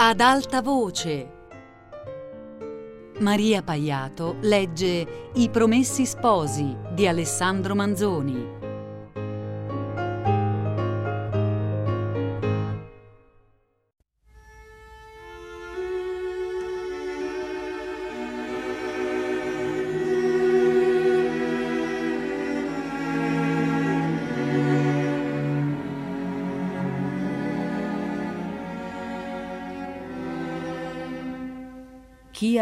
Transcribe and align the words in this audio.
Ad 0.00 0.20
alta 0.20 0.62
voce. 0.62 1.28
Maria 3.18 3.64
Paiato 3.64 4.36
legge 4.42 5.30
I 5.34 5.50
Promessi 5.50 6.06
Sposi 6.06 6.76
di 6.92 7.08
Alessandro 7.08 7.74
Manzoni. 7.74 8.57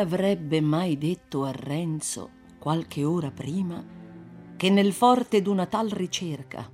Avrebbe 0.06 0.60
mai 0.60 0.96
detto 0.98 1.42
a 1.42 1.50
Renzo, 1.50 2.30
qualche 2.60 3.02
ora 3.02 3.32
prima, 3.32 3.84
che 4.56 4.70
nel 4.70 4.92
forte 4.92 5.42
d'una 5.42 5.66
tal 5.66 5.88
ricerca, 5.88 6.70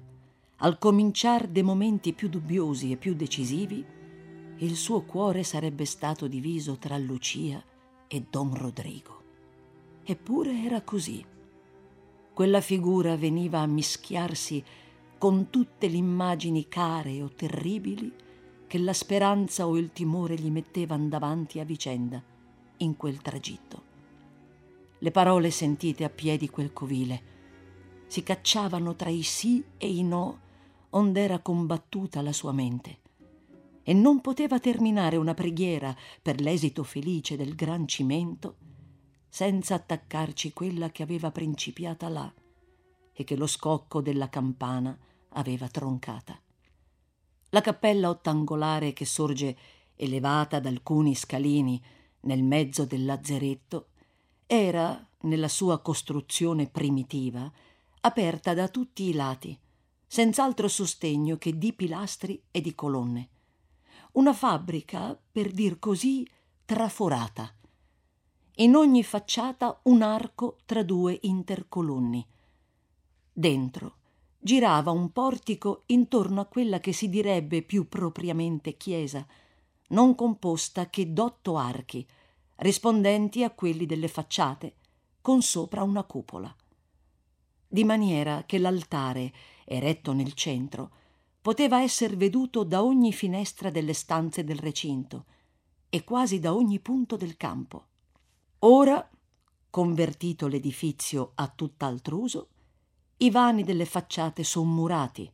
al 0.57 0.79
cominciar 0.79 1.49
dei 1.49 1.63
momenti 1.63 2.13
più 2.13 2.29
dubbiosi 2.29 2.93
e 2.93 2.99
più 2.99 3.15
decisivi, 3.15 3.83
il 4.59 4.77
suo 4.77 5.05
cuore 5.05 5.45
sarebbe 5.45 5.87
stato 5.87 6.27
diviso 6.27 6.77
tra 6.77 6.99
Lucia 6.99 7.65
e 8.07 8.27
Don 8.29 8.55
Rodrigo. 8.55 9.23
Eppure 10.05 10.53
era 10.63 10.83
così. 10.83 11.25
Quella 12.35 12.61
figura 12.61 13.17
veniva 13.17 13.61
a 13.61 13.67
mischiarsi 13.67 14.63
con 15.17 15.49
tutte 15.49 15.89
le 15.89 15.97
immagini 15.97 16.69
care 16.69 17.23
o 17.23 17.31
terribili 17.35 18.13
che 18.67 18.77
la 18.77 18.93
speranza 18.93 19.67
o 19.67 19.79
il 19.79 19.91
timore 19.91 20.35
gli 20.35 20.51
mettevano 20.51 21.09
davanti 21.09 21.59
a 21.61 21.65
vicenda 21.65 22.23
in 22.83 22.97
quel 22.97 23.21
tragitto. 23.21 23.91
Le 24.99 25.11
parole 25.11 25.51
sentite 25.51 26.05
a 26.05 26.11
piedi 26.11 26.49
quel 26.49 26.73
covile 26.73 27.31
si 28.07 28.23
cacciavano 28.23 28.95
tra 28.95 29.09
i 29.09 29.23
sì 29.23 29.65
e 29.79 29.91
i 29.91 30.03
no 30.03 30.41
ond'era 30.91 31.39
combattuta 31.39 32.21
la 32.21 32.33
sua 32.33 32.53
mente 32.53 33.01
e 33.83 33.95
non 33.95 34.21
poteva 34.21 34.61
terminare 34.61 35.17
una 35.17 35.35
preghiera 35.35 35.97
per 36.21 36.41
l'esito 36.41 36.85
felice 36.85 37.37
del 37.37 37.55
gran 37.55 37.89
cimento 37.89 38.57
senza 39.29 39.75
attaccarci 39.75 40.53
quella 40.53 40.91
che 40.91 41.03
aveva 41.03 41.31
principiata 41.31 42.09
là 42.09 42.33
e 43.13 43.25
che 43.25 43.35
lo 43.35 43.47
scocco 43.47 44.01
della 44.03 44.29
campana 44.29 44.97
aveva 45.31 45.69
troncata. 45.69 46.39
La 47.51 47.61
cappella 47.61 48.09
ottangolare 48.09 48.93
che 48.93 49.05
sorge 49.05 49.57
elevata 49.97 50.61
da 50.61 50.69
alcuni 50.69 51.15
scalini 51.15 51.83
nel 52.23 52.43
mezzo 52.43 52.85
del 52.85 53.05
lazzeretto, 53.05 53.89
era, 54.47 55.09
nella 55.21 55.49
sua 55.49 55.81
costruzione 55.81 56.69
primitiva, 56.69 57.51
aperta 58.01 58.55
da 58.55 58.69
tutti 58.69 59.05
i 59.05 59.13
lati, 59.13 59.59
senz'altro 60.07 60.69
sostegno 60.69 61.39
che 61.39 61.57
di 61.57 61.73
pilastri 61.73 62.43
e 62.51 62.61
di 62.61 62.75
colonne. 62.75 63.29
Una 64.13 64.35
fabbrica, 64.35 65.19
per 65.31 65.51
dir 65.53 65.79
così, 65.79 66.29
traforata. 66.65 67.55
In 68.57 68.75
ogni 68.75 69.03
facciata 69.03 69.81
un 69.85 70.03
arco 70.03 70.59
tra 70.67 70.83
due 70.83 71.19
intercolonni. 71.23 72.27
Dentro 73.33 73.97
girava 74.39 74.91
un 74.91 75.13
portico 75.13 75.85
intorno 75.87 76.41
a 76.41 76.47
quella 76.47 76.81
che 76.81 76.93
si 76.93 77.09
direbbe 77.09 77.63
più 77.63 77.89
propriamente 77.89 78.77
chiesa, 78.77 79.27
non 79.93 80.15
composta 80.15 80.91
che 80.91 81.13
d'otto 81.13 81.57
archi, 81.57 82.07
rispondenti 82.57 83.45
a 83.45 83.51
quelli 83.51 83.87
delle 83.87 84.09
facciate, 84.09 84.75
con 85.21 85.43
sopra 85.43 85.83
una 85.83 86.05
cupola. 86.05 86.55
Di 87.67 87.85
maniera 87.85 88.45
che 88.45 88.59
l'altare, 88.59 89.33
eretto 89.65 90.13
nel 90.13 90.35
centro, 90.35 90.91
poteva 91.41 91.81
essere 91.81 92.17
veduto 92.17 92.65
da 92.65 92.83
ogni 92.83 93.13
finestra 93.13 93.71
delle 93.71 93.95
stanze 93.95 94.45
del 94.45 94.59
recinto 94.59 95.25
e 95.89 96.05
quasi 96.05 96.39
da 96.39 96.55
ogni 96.55 96.79
punto 96.79 97.17
del 97.17 97.37
campo. 97.37 97.87
Ora, 98.61 99.11
convertito 99.71 100.47
l'edifizio 100.47 101.33
a 101.35 101.49
tutt'altro 101.49 102.19
uso, 102.19 102.49
i 103.19 103.31
vani 103.31 103.63
delle 103.65 103.87
facciate 103.87 104.45
son 104.45 104.69
murati, 104.69 105.31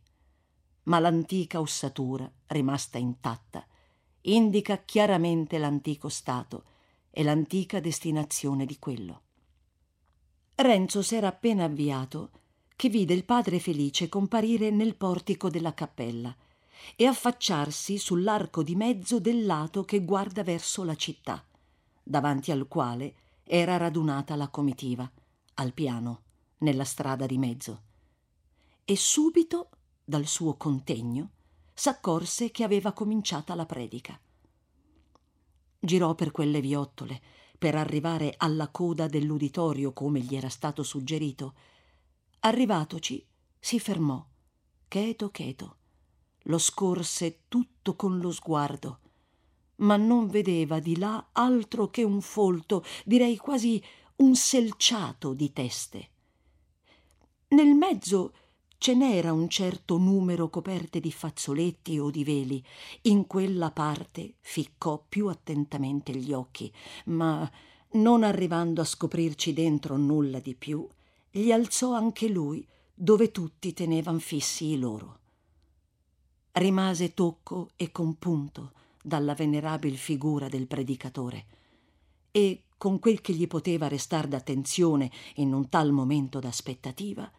ma 0.84 0.98
l'antica 0.98 1.60
ossatura, 1.60 2.30
rimasta 2.46 2.98
intatta, 2.98 3.66
indica 4.22 4.78
chiaramente 4.84 5.58
l'antico 5.58 6.08
stato 6.08 6.64
e 7.10 7.22
l'antica 7.22 7.80
destinazione 7.80 8.66
di 8.66 8.78
quello. 8.78 9.22
Renzo 10.56 11.02
s'era 11.02 11.28
appena 11.28 11.64
avviato 11.64 12.30
che 12.74 12.88
vide 12.88 13.14
il 13.14 13.24
padre 13.24 13.58
Felice 13.58 14.08
comparire 14.08 14.70
nel 14.70 14.94
portico 14.94 15.50
della 15.50 15.74
cappella 15.74 16.34
e 16.94 17.06
affacciarsi 17.06 17.98
sull'arco 17.98 18.62
di 18.62 18.76
mezzo 18.76 19.18
del 19.18 19.46
lato 19.46 19.84
che 19.84 20.04
guarda 20.04 20.42
verso 20.42 20.84
la 20.84 20.94
città, 20.94 21.44
davanti 22.02 22.52
al 22.52 22.68
quale 22.68 23.14
era 23.44 23.76
radunata 23.76 24.36
la 24.36 24.48
comitiva, 24.48 25.10
al 25.54 25.72
piano, 25.72 26.22
nella 26.58 26.84
strada 26.84 27.26
di 27.26 27.38
mezzo. 27.38 27.82
E 28.84 28.96
subito, 28.96 29.70
dal 30.04 30.26
suo 30.26 30.56
contegno, 30.56 31.30
s'accorse 31.78 32.50
che 32.50 32.64
aveva 32.64 32.92
cominciata 32.92 33.54
la 33.54 33.64
predica. 33.64 34.18
Girò 35.78 36.16
per 36.16 36.32
quelle 36.32 36.60
viottole 36.60 37.22
per 37.56 37.76
arrivare 37.76 38.34
alla 38.36 38.68
coda 38.68 39.06
dell'uditorio 39.06 39.92
come 39.92 40.18
gli 40.18 40.34
era 40.34 40.48
stato 40.48 40.82
suggerito. 40.82 41.54
Arrivatoci, 42.40 43.24
si 43.60 43.78
fermò, 43.78 44.24
cheto 44.88 45.30
cheto. 45.30 45.76
Lo 46.42 46.58
scorse 46.58 47.42
tutto 47.46 47.94
con 47.94 48.18
lo 48.18 48.32
sguardo, 48.32 49.00
ma 49.76 49.96
non 49.96 50.26
vedeva 50.26 50.80
di 50.80 50.98
là 50.98 51.28
altro 51.30 51.90
che 51.90 52.02
un 52.02 52.20
folto, 52.20 52.84
direi 53.04 53.36
quasi 53.36 53.80
un 54.16 54.34
selciato 54.34 55.32
di 55.32 55.52
teste. 55.52 56.10
Nel 57.48 57.74
mezzo 57.74 58.32
ce 58.78 58.94
n'era 58.94 59.32
un 59.32 59.48
certo 59.48 59.98
numero 59.98 60.48
coperte 60.48 61.00
di 61.00 61.10
fazzoletti 61.10 61.98
o 61.98 62.10
di 62.10 62.24
veli. 62.24 62.64
In 63.02 63.26
quella 63.26 63.70
parte 63.70 64.34
ficcò 64.40 65.04
più 65.06 65.26
attentamente 65.26 66.14
gli 66.14 66.32
occhi, 66.32 66.72
ma 67.06 67.50
non 67.92 68.22
arrivando 68.22 68.80
a 68.80 68.84
scoprirci 68.84 69.52
dentro 69.52 69.96
nulla 69.96 70.38
di 70.38 70.54
più, 70.54 70.86
gli 71.30 71.50
alzò 71.50 71.92
anche 71.92 72.28
lui 72.28 72.66
dove 72.94 73.30
tutti 73.30 73.72
tenevan 73.72 74.20
fissi 74.20 74.72
i 74.72 74.78
loro. 74.78 75.18
Rimase 76.52 77.14
tocco 77.14 77.70
e 77.76 77.92
compunto 77.92 78.72
dalla 79.02 79.34
venerabil 79.34 79.96
figura 79.96 80.48
del 80.48 80.66
predicatore 80.66 81.46
e 82.30 82.62
con 82.76 82.98
quel 82.98 83.20
che 83.20 83.32
gli 83.32 83.46
poteva 83.46 83.88
restar 83.88 84.28
d'attenzione 84.28 85.10
in 85.36 85.52
un 85.52 85.68
tal 85.68 85.90
momento 85.92 86.38
d'aspettativa, 86.38 87.30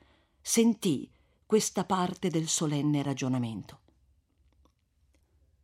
sentì 0.42 1.10
questa 1.50 1.84
parte 1.84 2.30
del 2.30 2.48
solenne 2.48 3.02
ragionamento. 3.02 3.80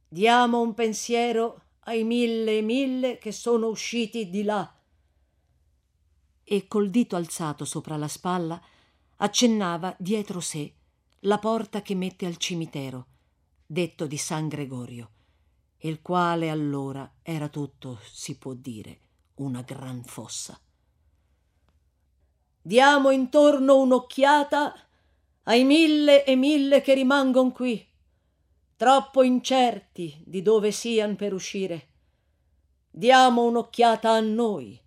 Diamo 0.08 0.60
un 0.60 0.74
pensiero 0.74 1.62
ai 1.82 2.04
mille 2.04 2.58
e 2.58 2.62
mille 2.64 3.20
che 3.20 3.32
sono 3.32 3.68
usciti 3.68 4.32
di 4.32 4.42
là. 4.42 4.76
E 6.44 6.68
col 6.68 6.90
dito 6.90 7.16
alzato 7.16 7.66
sopra 7.66 7.98
la 7.98 8.08
spalla 8.08 8.60
accennava 9.18 9.96
dietro 10.00 10.40
sé 10.40 10.74
la 11.20 11.38
porta 11.38 11.84
che 11.84 11.94
mette 11.94 12.26
al 12.26 12.38
cimitero, 12.38 13.06
detto 13.64 14.08
di 14.08 14.18
San 14.18 14.48
Gregorio, 14.48 15.12
il 15.82 16.02
quale 16.02 16.50
allora 16.50 17.18
era 17.22 17.48
tutto, 17.48 18.00
si 18.12 18.40
può 18.40 18.56
dire, 18.56 19.02
una 19.36 19.62
gran 19.62 20.04
fossa. 20.04 20.60
Diamo 22.60 23.12
intorno 23.12 23.78
un'occhiata 23.78 24.85
ai 25.48 25.64
mille 25.64 26.24
e 26.24 26.36
mille 26.36 26.82
che 26.82 26.94
rimangon 26.94 27.52
qui, 27.52 27.86
troppo 28.76 29.22
incerti 29.22 30.22
di 30.26 30.42
dove 30.42 30.72
sian 30.72 31.16
per 31.16 31.34
uscire. 31.34 31.88
Diamo 32.90 33.44
un'occhiata 33.44 34.10
a 34.10 34.20
noi, 34.20 34.80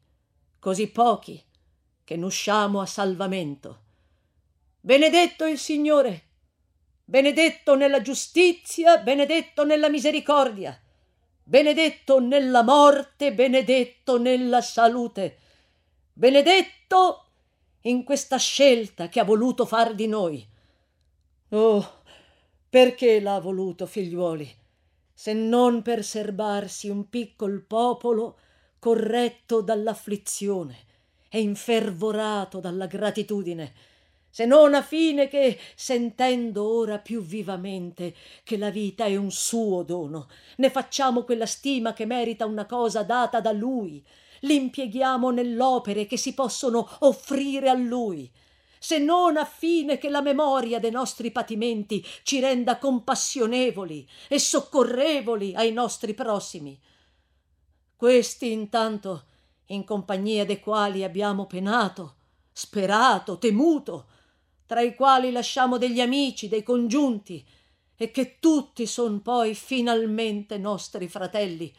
così 0.58 0.88
pochi, 0.88 1.42
che 2.02 2.16
n'usciamo 2.16 2.80
a 2.80 2.86
salvamento. 2.86 3.82
Benedetto 4.80 5.44
il 5.44 5.58
Signore, 5.58 6.22
benedetto 7.04 7.76
nella 7.76 8.02
giustizia, 8.02 8.98
benedetto 8.98 9.64
nella 9.64 9.88
misericordia, 9.88 10.80
benedetto 11.42 12.18
nella 12.18 12.62
morte, 12.64 13.32
benedetto 13.32 14.18
nella 14.18 14.60
salute, 14.60 15.38
benedetto 16.12 17.27
in 17.82 18.04
questa 18.04 18.36
scelta 18.36 19.08
che 19.08 19.20
ha 19.20 19.24
voluto 19.24 19.66
far 19.66 19.94
di 19.94 20.06
noi. 20.06 20.46
Oh, 21.50 22.02
perché 22.68 23.20
l'ha 23.20 23.38
voluto, 23.40 23.86
figliuoli? 23.86 24.58
se 25.20 25.32
non 25.32 25.82
per 25.82 26.04
serbarsi 26.04 26.88
un 26.88 27.08
piccol 27.08 27.64
popolo 27.66 28.38
corretto 28.78 29.60
dall'afflizione 29.62 30.76
e 31.28 31.40
infervorato 31.40 32.60
dalla 32.60 32.86
gratitudine, 32.86 33.72
se 34.30 34.46
non 34.46 34.74
a 34.74 34.82
fine 34.82 35.26
che, 35.26 35.58
sentendo 35.74 36.72
ora 36.72 37.00
più 37.00 37.20
vivamente 37.20 38.14
che 38.44 38.56
la 38.56 38.70
vita 38.70 39.06
è 39.06 39.16
un 39.16 39.32
suo 39.32 39.82
dono, 39.82 40.28
ne 40.58 40.70
facciamo 40.70 41.24
quella 41.24 41.46
stima 41.46 41.94
che 41.94 42.06
merita 42.06 42.46
una 42.46 42.66
cosa 42.66 43.02
data 43.02 43.40
da 43.40 43.50
lui, 43.50 44.00
l'impieghiamo 44.40 45.30
nell'opere 45.30 46.06
che 46.06 46.16
si 46.16 46.34
possono 46.34 46.88
offrire 47.00 47.68
a 47.68 47.74
lui, 47.74 48.30
se 48.78 48.98
non 48.98 49.36
a 49.36 49.44
fine 49.44 49.98
che 49.98 50.08
la 50.08 50.22
memoria 50.22 50.78
dei 50.78 50.90
nostri 50.90 51.30
patimenti 51.32 52.04
ci 52.22 52.40
renda 52.40 52.78
compassionevoli 52.78 54.08
e 54.28 54.38
soccorrevoli 54.38 55.54
ai 55.54 55.72
nostri 55.72 56.14
prossimi. 56.14 56.80
Questi 57.96 58.52
intanto, 58.52 59.24
in 59.66 59.84
compagnia 59.84 60.44
dei 60.44 60.60
quali 60.60 61.02
abbiamo 61.02 61.46
penato, 61.46 62.14
sperato, 62.52 63.38
temuto, 63.38 64.06
tra 64.66 64.80
i 64.80 64.94
quali 64.94 65.32
lasciamo 65.32 65.78
degli 65.78 66.00
amici, 66.00 66.46
dei 66.46 66.62
congiunti, 66.62 67.44
e 68.00 68.12
che 68.12 68.38
tutti 68.38 68.86
son 68.86 69.22
poi 69.22 69.56
finalmente 69.56 70.56
nostri 70.56 71.08
fratelli, 71.08 71.74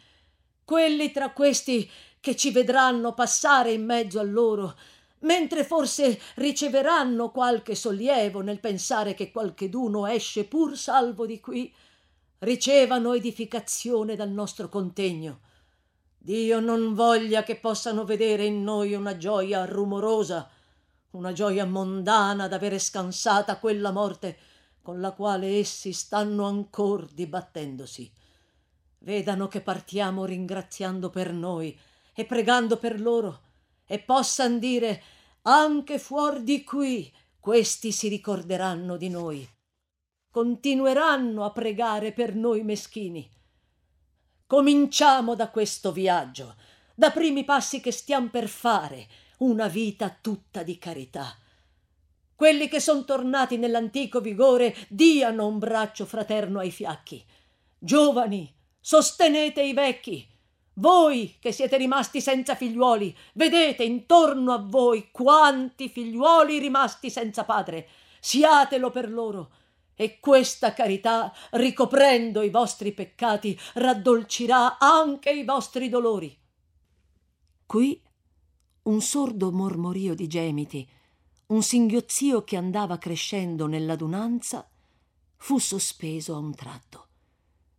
quelli 0.66 1.12
tra 1.12 1.32
questi 1.32 1.90
che 2.20 2.36
ci 2.36 2.52
vedranno 2.52 3.14
passare 3.14 3.72
in 3.72 3.86
mezzo 3.86 4.20
a 4.20 4.24
loro, 4.24 4.76
mentre 5.20 5.64
forse 5.64 6.20
riceveranno 6.36 7.32
qualche 7.32 7.76
sollievo 7.76 8.42
nel 8.42 8.60
pensare 8.60 9.14
che 9.14 9.32
qualcheduno 9.32 10.06
esce 10.08 10.46
pur 10.46 10.78
salvo 10.78 11.26
di 11.26 11.40
qui, 11.40 11.74
ricevano 12.40 13.14
edificazione 13.14 14.16
dal 14.16 14.30
nostro 14.30 14.70
contegno. 14.70 15.42
Dio 16.18 16.60
non 16.60 16.94
voglia 16.94 17.44
che 17.44 17.56
possano 17.58 18.04
vedere 18.06 18.46
in 18.46 18.64
noi 18.64 18.94
una 18.94 19.18
gioia 19.18 19.66
rumorosa, 19.66 20.50
una 21.12 21.32
gioia 21.32 21.66
mondana 21.66 22.48
d'avere 22.48 22.78
scansata 22.78 23.58
quella 23.58 23.92
morte 23.92 24.38
con 24.82 25.00
la 25.00 25.12
quale 25.12 25.58
essi 25.58 25.92
stanno 25.92 26.46
ancor 26.46 27.06
dibattendosi. 27.06 28.12
Vedano 29.00 29.48
che 29.48 29.62
partiamo 29.62 30.26
ringraziando 30.26 31.10
per 31.10 31.32
noi 31.34 31.78
e 32.20 32.26
pregando 32.26 32.76
per 32.76 33.00
loro, 33.00 33.42
e 33.86 34.00
possan 34.00 34.60
dire 34.60 35.02
anche 35.44 35.98
fuor 36.00 36.42
di 36.42 36.66
qui 36.66 37.10
questi 37.40 37.94
si 37.94 38.10
ricorderanno 38.10 38.98
di 38.98 39.08
noi. 39.08 39.48
Continueranno 40.30 41.46
a 41.46 41.52
pregare 41.52 42.12
per 42.12 42.36
noi 42.36 42.64
meschini. 42.64 43.28
Cominciamo 44.46 45.34
da 45.34 45.50
questo 45.50 45.94
viaggio, 45.94 46.56
da 46.94 47.10
primi 47.12 47.46
passi 47.46 47.80
che 47.80 47.92
stiam 47.92 48.28
per 48.28 48.50
fare, 48.50 49.08
una 49.38 49.70
vita 49.70 50.10
tutta 50.10 50.62
di 50.62 50.78
carità. 50.78 51.34
Quelli 52.36 52.68
che 52.68 52.82
son 52.82 53.06
tornati 53.06 53.58
nell'antico 53.58 54.20
vigore 54.20 54.76
diano 54.90 55.48
un 55.48 55.58
braccio 55.58 56.06
fraterno 56.06 56.60
ai 56.60 56.72
fiacchi. 56.72 57.24
Giovani, 57.78 58.54
sostenete 58.78 59.62
i 59.62 59.72
vecchi, 59.72 60.29
voi 60.80 61.36
che 61.40 61.52
siete 61.52 61.78
rimasti 61.78 62.22
senza 62.22 62.56
figliuoli, 62.56 63.16
vedete 63.34 63.84
intorno 63.84 64.54
a 64.54 64.64
voi 64.66 65.10
quanti 65.12 65.90
figliuoli 65.90 66.58
rimasti 66.58 67.10
senza 67.10 67.44
padre. 67.44 67.88
Siatelo 68.20 68.90
per 68.90 69.12
loro. 69.12 69.52
E 69.96 70.20
questa 70.20 70.74
carità, 70.74 71.34
ricoprendo 71.52 72.42
i 72.42 72.50
vostri 72.50 72.94
peccati, 72.94 73.60
raddolcirà 73.74 74.78
anche 74.78 75.32
i 75.32 75.44
vostri 75.44 75.90
dolori. 75.90 76.36
Qui 77.66 78.02
un 78.84 79.02
sordo 79.02 79.52
mormorio 79.52 80.16
di 80.16 80.28
gemiti, 80.28 80.88
un 81.48 81.62
singhiozzio 81.62 82.44
che 82.44 82.56
andava 82.56 82.98
crescendo 82.98 83.68
nell'adunanza, 83.68 84.68
fu 85.36 85.58
sospeso 85.60 86.34
a 86.34 86.38
un 86.38 86.56
tratto, 86.56 87.08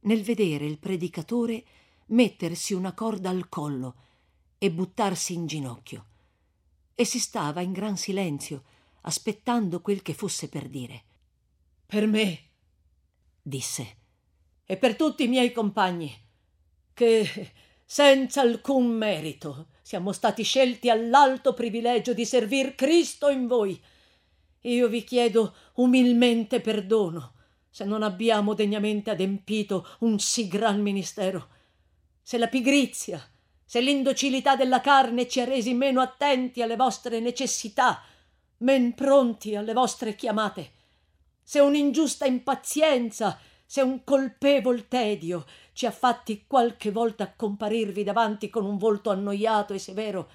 nel 0.01 0.23
vedere 0.23 0.67
il 0.67 0.79
predicatore 0.79 1.65
mettersi 2.11 2.73
una 2.75 2.93
corda 2.93 3.31
al 3.31 3.49
collo 3.49 3.95
e 4.59 4.71
buttarsi 4.71 5.35
in 5.35 5.47
ginocchio. 5.47 6.07
E 6.95 7.05
si 7.05 7.19
stava 7.19 7.61
in 7.61 7.73
gran 7.73 7.97
silenzio, 7.97 8.63
aspettando 9.03 9.81
quel 9.81 10.03
che 10.03 10.15
fosse 10.15 10.49
per 10.49 10.69
dire. 10.69 11.05
Per 11.87 12.07
me, 12.07 12.41
disse, 13.43 13.97
e 14.65 14.77
per 14.77 14.97
tutti 14.97 15.25
i 15.25 15.29
miei 15.29 15.53
compagni, 15.53 16.13
che 16.93 17.53
senza 17.85 18.43
alcun 18.43 18.87
merito 18.87 19.69
siamo 19.83 20.13
stati 20.13 20.43
scelti 20.43 20.91
all'alto 20.91 21.55
privilegio 21.55 22.13
di 22.13 22.25
servir 22.25 22.75
Cristo 22.75 23.29
in 23.29 23.47
voi. 23.47 23.83
Io 24.61 24.89
vi 24.89 25.03
chiedo 25.03 25.55
umilmente 25.75 26.61
perdono 26.61 27.35
se 27.71 27.85
non 27.85 28.03
abbiamo 28.03 28.55
degnamente 28.55 29.11
adempito 29.11 29.87
un 30.01 30.19
sì 30.19 30.49
gran 30.49 30.81
ministero 30.83 31.49
se 32.31 32.39
la 32.39 32.47
pigrizia, 32.47 33.21
se 33.65 33.81
l'indocilità 33.81 34.55
della 34.55 34.81
carne 34.81 35.27
ci 35.27 35.41
ha 35.41 35.45
resi 35.45 35.75
meno 35.75 36.01
attenti 36.01 36.63
alle 36.63 36.77
vostre 36.77 37.19
necessità, 37.19 38.05
men 38.59 38.95
pronti 38.95 39.57
alle 39.57 39.73
vostre 39.73 40.15
chiamate, 40.15 40.71
se 41.43 41.59
un'ingiusta 41.59 42.27
impazienza, 42.27 43.37
se 43.67 43.81
un 43.81 44.05
colpevol 44.05 44.87
tedio 44.87 45.45
ci 45.73 45.87
ha 45.87 45.91
fatti 45.91 46.45
qualche 46.47 46.93
volta 46.93 47.35
comparirvi 47.35 48.05
davanti 48.05 48.49
con 48.49 48.65
un 48.65 48.79
volto 48.79 49.11
annoiato 49.11 49.75
e 49.75 49.81
severo, 49.81 50.31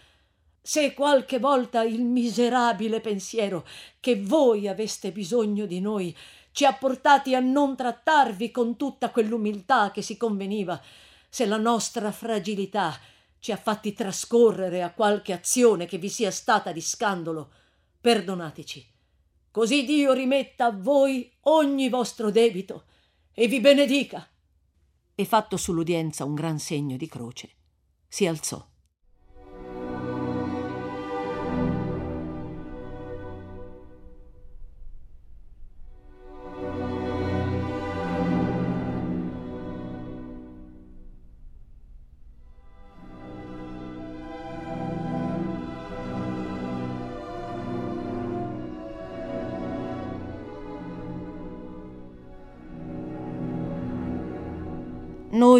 se 0.62 0.94
qualche 0.94 1.40
volta 1.40 1.82
il 1.84 2.04
miserabile 2.04 3.00
pensiero 3.00 3.66
che 4.02 4.22
voi 4.22 4.68
aveste 4.68 5.14
bisogno 5.14 5.66
di 5.66 5.80
noi 5.80 6.14
ci 6.52 6.66
ha 6.66 6.74
portati 6.74 7.36
a 7.36 7.40
non 7.40 7.78
trattarvi 7.78 8.52
con 8.52 8.76
tutta 8.76 9.12
quell'umiltà 9.12 9.92
che 9.92 10.02
si 10.02 10.18
conveniva, 10.18 10.82
se 11.36 11.46
la 11.46 11.58
nostra 11.58 12.14
fragilità 12.14 12.98
ci 13.40 13.52
ha 13.52 13.58
fatti 13.58 13.92
trascorrere 13.92 14.82
a 14.82 14.94
qualche 14.94 15.34
azione 15.34 15.86
che 15.86 15.98
vi 15.98 16.08
sia 16.08 16.32
stata 16.32 16.72
di 16.72 16.80
scandalo, 16.80 17.52
perdonateci. 18.00 18.94
Così 19.52 19.84
Dio 19.84 20.14
rimetta 20.14 20.68
a 20.68 20.72
voi 20.72 21.30
ogni 21.42 21.90
vostro 21.90 22.32
debito 22.32 22.86
e 23.34 23.50
vi 23.50 23.60
benedica. 23.60 24.26
E 25.14 25.26
fatto 25.26 25.58
sull'udienza 25.58 26.24
un 26.24 26.36
gran 26.36 26.58
segno 26.58 26.96
di 26.96 27.10
croce, 27.10 27.50
si 28.08 28.26
alzò. 28.26 28.66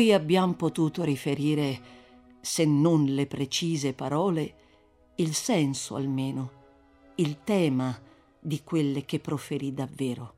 Noi 0.06 0.14
abbiamo 0.14 0.54
potuto 0.54 1.04
riferire, 1.04 1.82
se 2.40 2.64
non 2.64 3.06
le 3.06 3.26
precise 3.26 3.94
parole, 3.94 4.54
il 5.16 5.34
senso 5.34 5.96
almeno, 5.96 6.52
il 7.16 7.44
tema 7.44 8.00
di 8.40 8.62
quelle 8.62 9.04
che 9.04 9.20
proferì 9.20 9.74
davvero. 9.74 10.34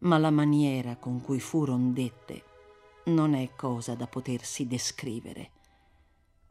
Ma 0.00 0.18
la 0.18 0.30
maniera 0.30 0.96
con 0.96 1.22
cui 1.22 1.40
furono 1.40 1.92
dette 1.92 2.42
non 3.04 3.32
è 3.32 3.54
cosa 3.56 3.94
da 3.94 4.06
potersi 4.06 4.66
descrivere. 4.66 5.50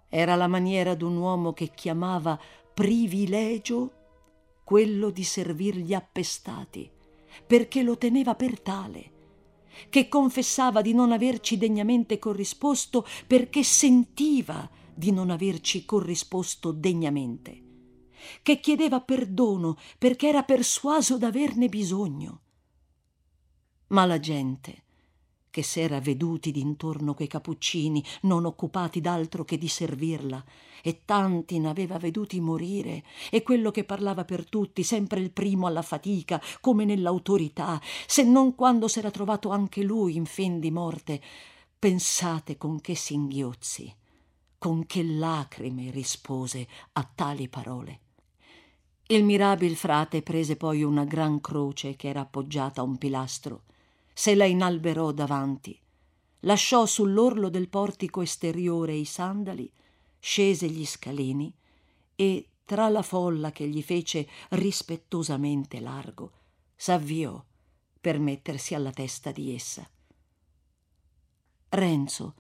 Era 0.10 0.34
la 0.34 0.48
maniera 0.48 0.96
d'un 0.96 1.16
uomo 1.16 1.54
che 1.54 1.70
chiamava 1.70 2.40
privilegio 2.74 3.92
quello 4.64 5.12
di 5.12 5.24
servir 5.24 5.76
gli 5.76 5.94
appestati, 5.94 6.90
perché 7.46 7.84
lo 7.84 7.96
teneva 7.96 8.34
per 8.34 8.60
tale 8.60 9.13
che 9.90 10.08
confessava 10.08 10.82
di 10.82 10.94
non 10.94 11.12
averci 11.12 11.58
degnamente 11.58 12.20
corrisposto 12.20 13.06
perché 13.28 13.64
sentiva 13.64 14.70
di 14.94 15.12
non 15.12 15.30
averci 15.30 15.86
corrisposto 15.86 16.72
degnamente, 16.72 17.62
che 18.42 18.60
chiedeva 18.60 19.02
perdono 19.02 19.78
perché 19.98 20.28
era 20.28 20.44
persuaso 20.44 21.18
d'averne 21.18 21.70
bisogno. 21.70 22.42
Ma 23.88 24.06
la 24.06 24.20
gente, 24.20 24.83
che 25.54 25.62
s'era 25.62 26.00
veduti 26.00 26.50
d'intorno 26.50 27.14
quei 27.14 27.28
cappuccini, 27.28 28.04
non 28.22 28.46
occupati 28.46 29.02
d'altro 29.02 29.46
che 29.46 29.60
di 29.60 29.68
servirla, 29.68 30.44
e 30.82 31.04
tanti 31.06 31.60
n'aveva 31.60 32.00
veduti 32.00 32.40
morire, 32.40 33.04
e 33.30 33.44
quello 33.44 33.70
che 33.70 33.84
parlava 33.84 34.26
per 34.26 34.50
tutti, 34.50 34.82
sempre 34.82 35.20
il 35.20 35.30
primo 35.30 35.68
alla 35.68 35.84
fatica, 35.84 36.42
come 36.60 36.86
nell'autorità, 36.86 37.80
se 38.08 38.24
non 38.24 38.56
quando 38.56 38.88
s'era 38.88 39.12
trovato 39.12 39.50
anche 39.52 39.84
lui 39.84 40.16
in 40.16 40.26
fen 40.26 40.60
di 40.60 40.72
morte, 40.72 41.22
pensate 41.78 42.58
con 42.58 42.82
che 42.82 42.96
singhiozzi, 42.96 43.96
con 44.58 44.88
che 44.88 45.04
lacrime 45.04 45.92
rispose 45.92 46.68
a 46.94 47.08
tali 47.14 47.48
parole. 47.48 48.00
Il 49.06 49.24
mirabil 49.24 49.76
frate 49.76 50.24
prese 50.24 50.56
poi 50.56 50.82
una 50.82 51.04
gran 51.04 51.42
croce 51.42 51.96
che 51.96 52.08
era 52.08 52.22
appoggiata 52.22 52.82
a 52.82 52.86
un 52.86 52.98
pilastro, 52.98 53.66
se 54.14 54.36
la 54.36 54.46
inalberò 54.46 55.12
davanti, 55.12 55.78
lasciò 56.42 56.86
sull'orlo 56.86 57.50
del 57.50 57.68
portico 57.68 58.22
esteriore 58.22 58.94
i 58.94 59.06
sandali, 59.06 59.70
scese 60.20 60.68
gli 60.68 60.86
scalini 60.86 61.54
e, 62.16 62.48
tra 62.64 62.90
la 62.90 63.02
folla 63.02 63.52
che 63.52 63.68
gli 63.68 63.82
fece 63.82 64.28
rispettosamente 64.50 65.80
largo, 65.80 66.32
s'avviò 66.76 67.44
per 68.00 68.20
mettersi 68.20 68.76
alla 68.76 68.92
testa 68.92 69.32
di 69.32 69.54
essa. 69.54 69.90
Renzo, 71.70 72.36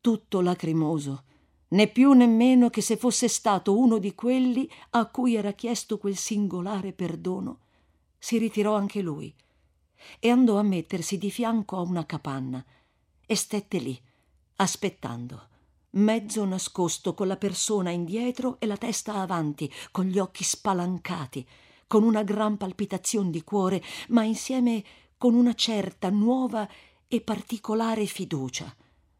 tutto 0.00 0.40
lacrimoso, 0.42 1.24
né 1.68 1.88
più 1.88 2.12
nemmeno 2.12 2.68
che 2.68 2.82
se 2.82 2.96
fosse 2.96 3.28
stato 3.28 3.76
uno 3.76 3.98
di 3.98 4.14
quelli 4.14 4.68
a 4.90 5.06
cui 5.06 5.34
era 5.34 5.52
chiesto 5.52 5.98
quel 5.98 6.16
singolare 6.16 6.92
perdono, 6.92 7.60
si 8.18 8.38
ritirò 8.38 8.74
anche 8.76 9.00
lui 9.00 9.34
e 10.18 10.30
andò 10.30 10.58
a 10.58 10.62
mettersi 10.62 11.18
di 11.18 11.30
fianco 11.30 11.76
a 11.76 11.80
una 11.80 12.06
capanna 12.06 12.64
e 13.26 13.34
stette 13.34 13.78
lì, 13.78 14.00
aspettando, 14.56 15.48
mezzo 15.90 16.44
nascosto 16.44 17.14
con 17.14 17.26
la 17.26 17.36
persona 17.36 17.90
indietro 17.90 18.58
e 18.58 18.66
la 18.66 18.76
testa 18.76 19.20
avanti, 19.20 19.72
con 19.90 20.06
gli 20.06 20.18
occhi 20.18 20.44
spalancati, 20.44 21.46
con 21.86 22.02
una 22.02 22.22
gran 22.22 22.56
palpitazione 22.56 23.30
di 23.30 23.42
cuore, 23.42 23.82
ma 24.08 24.24
insieme 24.24 24.84
con 25.16 25.34
una 25.34 25.54
certa 25.54 26.10
nuova 26.10 26.68
e 27.08 27.20
particolare 27.20 28.06
fiducia, 28.06 28.74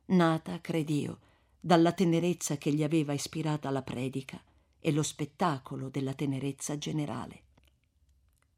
nata, 0.06 0.60
credio, 0.60 1.18
dalla 1.60 1.92
tenerezza 1.92 2.56
che 2.56 2.72
gli 2.72 2.82
aveva 2.82 3.12
ispirata 3.12 3.70
la 3.70 3.82
predica 3.82 4.42
e 4.78 4.92
lo 4.92 5.02
spettacolo 5.02 5.88
della 5.88 6.12
tenerezza 6.12 6.76
generale. 6.76 7.42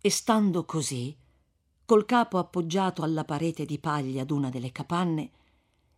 E 0.01 0.11
stando 0.11 0.65
così, 0.65 1.17
col 1.87 2.05
capo 2.05 2.37
appoggiato 2.39 3.03
alla 3.03 3.25
parete 3.25 3.65
di 3.65 3.79
paglia 3.79 4.25
d'una 4.25 4.51
delle 4.51 4.73
capanne, 4.73 5.31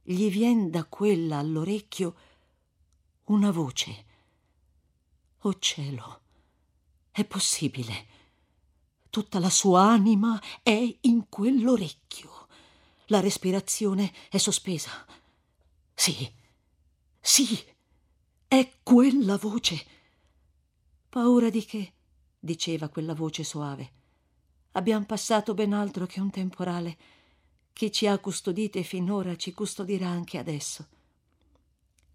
gli 0.02 0.30
vien 0.30 0.70
da 0.70 0.84
quella 0.84 1.38
all'orecchio 1.38 2.14
una 3.24 3.50
voce. 3.50 4.04
Oh 5.40 5.58
cielo, 5.58 6.20
è 7.10 7.24
possibile. 7.24 8.06
Tutta 9.08 9.38
la 9.38 9.50
sua 9.50 9.88
anima 9.88 10.40
è 10.62 10.96
in 11.00 11.28
quell'orecchio. 11.28 12.46
La 13.06 13.20
respirazione 13.20 14.12
è 14.28 14.36
sospesa. 14.36 15.06
Sì, 15.94 16.30
sì, 17.18 17.64
è 18.46 18.72
quella 18.82 19.36
voce. 19.38 19.86
Paura 21.08 21.48
di 21.48 21.64
che? 21.64 21.92
diceva 22.38 22.88
quella 22.88 23.14
voce 23.14 23.42
soave. 23.42 23.97
Abbiamo 24.78 25.06
passato 25.06 25.54
ben 25.54 25.72
altro 25.72 26.06
che 26.06 26.20
un 26.20 26.30
temporale. 26.30 26.96
Chi 27.72 27.90
ci 27.90 28.06
ha 28.06 28.16
custodite 28.20 28.84
finora 28.84 29.34
ci 29.34 29.52
custodirà 29.52 30.06
anche 30.06 30.38
adesso. 30.38 30.86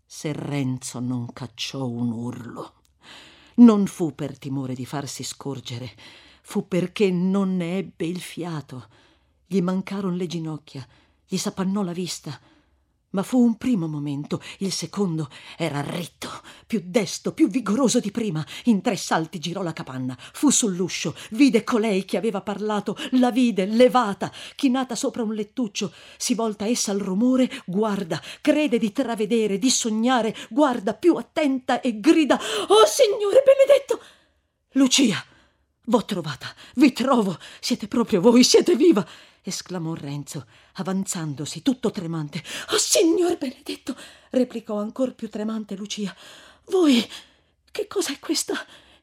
Se 0.05 0.32
Renzo 0.32 1.01
non 1.01 1.34
cacciò 1.34 1.86
un 1.86 2.13
urlo, 2.13 2.75
non 3.55 3.86
fu 3.86 4.15
per 4.15 4.38
timore 4.38 4.75
di 4.75 4.86
farsi 4.86 5.25
scorgere, 5.25 5.91
fu 6.41 6.65
perché 6.65 7.12
non 7.12 7.58
ne 7.58 7.79
ebbe 7.79 8.05
il 8.05 8.22
fiato. 8.22 8.88
Gli 9.46 9.60
mancarono 9.60 10.15
le 10.15 10.27
ginocchia, 10.27 10.88
gli 11.27 11.36
s'appannò 11.36 11.82
la 11.84 11.91
vista 11.91 12.39
ma 13.13 13.24
fu 13.24 13.39
un 13.39 13.58
primo 13.58 13.88
momento, 13.88 14.41
il 14.60 14.72
secondo 14.72 15.29
era 15.58 15.82
ritto, 15.82 16.29
più 16.65 16.82
desto, 16.84 17.34
più 17.34 17.48
vigoroso 17.48 18.00
di 18.00 18.12
prima. 18.12 18.46
In 18.65 18.82
tre 18.82 18.96
salti 18.96 19.39
girò 19.39 19.62
la 19.62 19.74
capanna, 19.74 20.17
fu 20.17 20.50
sull'uscio, 20.50 21.15
vide 21.32 21.63
colei 21.63 22.05
che 22.05 22.17
aveva 22.17 22.41
parlato, 22.41 22.98
la 23.12 23.32
vide 23.32 23.65
levata, 23.65 24.32
chinata 24.55 24.96
sopra 24.96 25.24
un 25.24 25.34
lettuccio. 25.34 25.93
Si 26.17 26.34
volta 26.34 26.65
essa 26.65 26.91
al 26.91 27.00
rumore, 27.00 27.50
guarda, 27.65 28.22
crede 28.41 28.77
di 28.77 28.91
travedere, 28.91 29.60
di 29.60 29.70
sognare, 29.70 30.36
guarda 30.50 30.93
più 30.93 31.15
attenta 31.15 31.82
e 31.82 32.00
grida: 32.00 32.36
Oh 32.36 32.86
Signore 32.86 33.43
benedetto! 33.46 34.01
Lucia! 34.74 35.24
V'ho 35.86 36.05
trovata, 36.05 36.48
vi 36.75 36.93
trovo, 36.93 37.38
siete 37.60 37.88
proprio 37.88 38.22
voi, 38.22 38.43
siete 38.43 38.75
viva! 38.75 39.05
Esclamò 39.43 39.93
Renzo, 39.93 40.47
avanzandosi 40.73 41.62
tutto 41.62 41.91
tremante. 41.91 42.43
Oh 42.71 42.77
Signor 42.77 43.38
benedetto! 43.38 43.95
replicò 44.29 44.79
ancor 44.79 45.13
più 45.13 45.29
tremante 45.29 45.75
Lucia. 45.75 46.15
Voi 46.65 47.07
che 47.71 47.88
cosa 47.88 48.13
è 48.13 48.19
questa? 48.19 48.53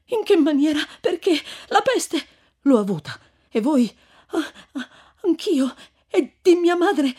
In 0.05 0.23
che 0.23 0.37
maniera? 0.37 0.79
Perché 0.99 1.39
la 1.67 1.81
peste 1.81 2.25
l'ho 2.61 2.79
avuta. 2.79 3.19
E 3.49 3.61
voi? 3.61 3.93
Ah, 4.27 4.51
ah, 4.73 4.89
anch'io. 5.23 5.73
E 6.07 6.37
di 6.41 6.55
mia 6.55 6.75
madre 6.75 7.15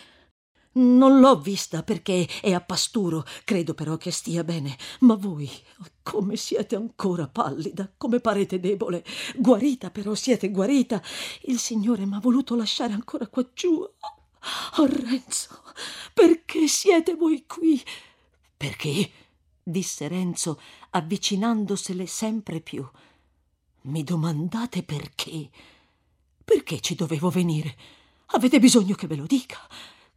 non 0.75 1.21
l'ho 1.21 1.38
vista 1.38 1.83
perché 1.83 2.26
è 2.41 2.52
a 2.52 2.61
pasturo, 2.61 3.25
credo 3.45 3.75
però 3.75 3.97
che 3.97 4.11
stia 4.11 4.45
bene. 4.45 4.76
Ma 5.00 5.14
voi, 5.14 5.50
come 6.02 6.37
siete 6.37 6.76
ancora 6.76 7.29
pallida, 7.29 7.91
come 7.97 8.21
parete 8.21 8.61
debole. 8.61 9.05
Guarita 9.37 9.91
però 9.91 10.14
siete 10.14 10.50
guarita. 10.50 11.02
Il 11.43 11.59
Signore 11.59 12.07
m'ha 12.07 12.21
voluto 12.21 12.55
lasciare 12.55 12.93
ancora 12.93 13.26
qua 13.26 13.47
giù. 13.52 13.81
Oh 14.76 14.87
Renzo, 14.87 15.62
perché 16.12 16.67
siete 16.67 17.14
voi 17.14 17.45
qui? 17.47 17.83
Perché? 18.57 19.11
disse 19.62 20.09
Renzo, 20.09 20.61
avvicinandosele 20.91 22.07
sempre 22.07 22.61
più. 22.61 22.88
Mi 23.83 24.02
domandate 24.02 24.83
perché? 24.83 25.50
Perché 26.45 26.81
ci 26.81 26.95
dovevo 26.95 27.31
venire? 27.31 27.76
Avete 28.35 28.59
bisogno 28.59 28.95
che 28.95 29.07
ve 29.07 29.17
lo 29.17 29.26
dica? 29.26 29.59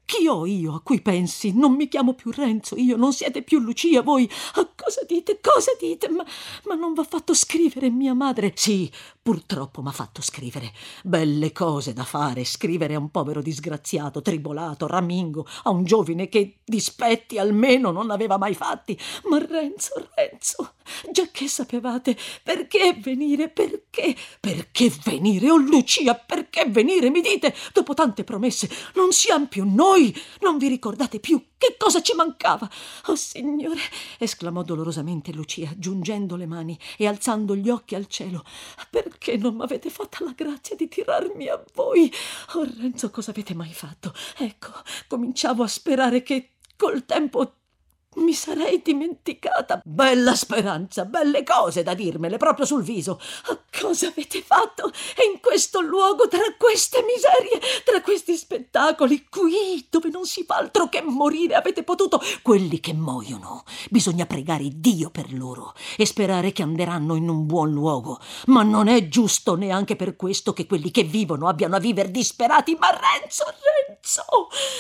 Chi 0.05 0.27
ho 0.27 0.45
io 0.45 0.75
a 0.75 0.81
cui 0.81 1.01
pensi? 1.01 1.51
Non 1.53 1.73
mi 1.73 1.87
chiamo 1.87 2.13
più 2.13 2.31
Renzo, 2.31 2.75
io 2.77 2.95
non 2.95 3.11
siete 3.11 3.41
più 3.41 3.57
Lucia, 3.59 4.03
voi. 4.03 4.29
Ah, 4.53 4.69
cosa 4.75 5.01
dite? 5.07 5.39
Cosa 5.41 5.71
dite? 5.79 6.09
Ma, 6.09 6.23
ma 6.65 6.75
non 6.75 6.93
v'ha 6.93 7.03
fatto 7.03 7.33
scrivere 7.33 7.89
mia 7.89 8.13
madre? 8.13 8.53
Sì, 8.55 8.89
purtroppo 9.25 9.81
m'ha 9.81 9.91
fatto 9.91 10.21
scrivere. 10.21 10.71
Belle 11.01 11.51
cose 11.51 11.93
da 11.93 12.03
fare, 12.03 12.45
scrivere 12.45 12.93
a 12.93 12.99
un 12.99 13.09
povero 13.09 13.41
disgraziato, 13.41 14.21
tribolato, 14.21 14.85
ramingo, 14.85 15.47
a 15.63 15.71
un 15.71 15.83
giovine 15.83 16.29
che 16.29 16.59
dispetti 16.63 17.39
almeno 17.39 17.89
non 17.89 18.11
aveva 18.11 18.37
mai 18.37 18.53
fatti. 18.53 18.95
Ma 19.23 19.39
Renzo, 19.39 19.93
Renzo, 20.13 20.73
già 21.11 21.27
che 21.31 21.47
sapevate, 21.47 22.15
perché 22.43 22.99
venire? 23.01 23.49
Perché? 23.49 24.15
Perché 24.39 24.93
venire? 25.03 25.49
Oh 25.49 25.57
Lucia, 25.57 26.13
perché 26.13 26.65
venire? 26.69 27.09
Mi 27.09 27.21
dite, 27.21 27.51
dopo 27.73 27.95
tante 27.95 28.23
promesse, 28.23 28.69
non 28.93 29.11
siamo 29.11 29.47
più 29.47 29.67
noi 29.67 30.15
non 30.41 30.59
vi 30.59 30.67
ricordate 30.67 31.19
più 31.19 31.43
che 31.57 31.75
cosa 31.79 32.01
ci 32.01 32.13
mancava? 32.13 32.69
Oh 33.07 33.15
Signore! 33.15 33.79
esclamò 34.19 34.61
dolorosamente 34.61 35.31
Lucia, 35.31 35.73
giungendo 35.75 36.35
le 36.35 36.45
mani 36.45 36.77
e 36.97 37.07
alzando 37.07 37.55
gli 37.55 37.69
occhi 37.69 37.95
al 37.95 38.07
cielo. 38.07 38.43
Perché 38.89 39.14
non 39.37 39.55
m'avete 39.55 39.89
fatta 39.89 40.23
la 40.23 40.33
grazia 40.35 40.75
di 40.75 40.87
tirarmi 40.87 41.47
a 41.47 41.63
voi? 41.73 42.11
Oh 42.53 42.63
Renzo, 42.63 43.09
cosa 43.09 43.31
avete 43.31 43.53
mai 43.53 43.73
fatto? 43.73 44.13
Ecco, 44.37 44.71
cominciavo 45.07 45.63
a 45.63 45.67
sperare 45.67 46.23
che 46.23 46.51
col 46.75 47.05
tempo 47.05 47.53
mi 48.15 48.33
sarei 48.33 48.81
dimenticata. 48.81 49.81
Bella 49.83 50.35
speranza, 50.35 51.05
belle 51.05 51.43
cose 51.43 51.83
da 51.83 51.93
dirmele 51.93 52.37
proprio 52.37 52.65
sul 52.65 52.83
viso. 52.83 53.19
Ah, 53.47 53.59
cosa 53.79 54.07
avete 54.07 54.41
fatto? 54.41 54.91
E 55.15 55.31
in 55.33 55.39
questo 55.41 55.81
luogo, 55.81 56.27
tra 56.27 56.39
queste 56.57 57.03
miserie, 57.03 57.59
tra 57.83 58.01
questi 58.01 58.35
spettacoli, 58.35 59.27
qui 59.29 59.85
dove 59.89 60.09
non 60.09 60.25
si 60.25 60.43
fa 60.43 60.55
altro 60.57 60.89
che 60.89 61.01
morire, 61.01 61.55
avete 61.55 61.83
potuto. 61.83 62.21
Quelli 62.41 62.79
che 62.79 62.93
muoiono, 62.93 63.63
bisogna 63.89 64.25
pregare 64.25 64.69
Dio 64.71 65.09
per 65.09 65.33
loro 65.33 65.73
e 65.97 66.05
sperare 66.05 66.51
che 66.51 66.61
anderanno 66.61 67.15
in 67.15 67.29
un 67.29 67.45
buon 67.45 67.71
luogo. 67.71 68.19
Ma 68.47 68.63
non 68.63 68.87
è 68.87 69.07
giusto 69.07 69.55
neanche 69.55 69.95
per 69.95 70.15
questo 70.15 70.53
che 70.53 70.65
quelli 70.65 70.91
che 70.91 71.03
vivono 71.03 71.47
abbiano 71.47 71.75
a 71.75 71.79
vivere 71.79 72.11
disperati. 72.11 72.77
Ma 72.79 72.87
Renzo, 72.89 73.43
Renzo, 73.87 74.23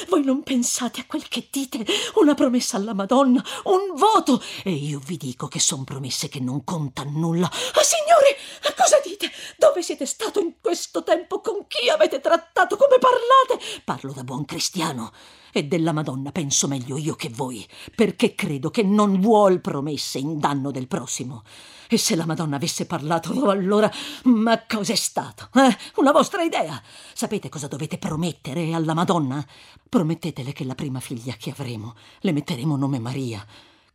voi 0.09 0.23
non 0.23 0.43
pensate 0.43 1.01
a 1.01 1.05
quel 1.05 1.27
che 1.27 1.47
dite? 1.51 1.85
Una 2.15 2.33
promessa 2.33 2.77
alla 2.77 2.93
Madonna 2.93 3.24
donna, 3.25 3.43
un 3.65 3.95
voto. 3.95 4.41
E 4.63 4.71
io 4.71 4.99
vi 4.99 5.17
dico 5.17 5.47
che 5.47 5.59
son 5.59 5.83
promesse 5.83 6.29
che 6.29 6.39
non 6.39 6.63
contano 6.63 7.11
nulla. 7.11 7.47
Ah, 7.47 7.83
signore, 7.83 8.37
cosa 8.75 8.99
dite? 9.03 9.31
Dove 9.57 9.81
siete 9.81 10.05
stato 10.05 10.39
in 10.39 10.53
questo 10.61 11.03
tempo? 11.03 11.41
Con 11.41 11.65
chi 11.67 11.89
avete 11.89 12.19
trattato? 12.19 12.77
Come 12.77 12.97
parlate? 12.99 13.81
Parlo 13.83 14.13
da 14.13 14.23
buon 14.23 14.45
cristiano. 14.45 15.11
e 15.57 15.63
della 15.63 15.93
Madonna 15.93 16.33
penso 16.33 16.67
meglio 16.67 16.97
io 16.97 17.15
che 17.15 17.29
voi, 17.29 17.65
perché 17.95 18.35
credo 18.35 18.69
che 18.69 18.83
non 18.83 19.21
vuol 19.21 19.61
promesse 19.61 20.17
in 20.17 20.37
danno 20.37 20.69
del 20.69 20.87
prossimo. 20.87 21.43
E 21.87 21.97
se 21.97 22.15
la 22.15 22.25
Madonna 22.25 22.55
avesse 22.55 22.85
parlato, 22.85 23.31
oh, 23.31 23.49
allora, 23.49 23.91
ma 24.23 24.63
cos'è 24.65 24.95
stato? 24.95 25.49
Eh? 25.53 25.77
Una 25.95 26.11
vostra 26.11 26.41
idea? 26.41 26.81
Sapete 27.13 27.49
cosa 27.49 27.67
dovete 27.67 27.97
promettere 27.97 28.73
alla 28.73 28.93
Madonna? 28.93 29.45
Promettetele 29.87 30.53
che 30.53 30.63
la 30.63 30.75
prima 30.75 30.99
figlia 30.99 31.35
che 31.37 31.51
avremo 31.51 31.95
le 32.19 32.31
metteremo 32.31 32.75
nome 32.75 32.99
Maria 32.99 33.45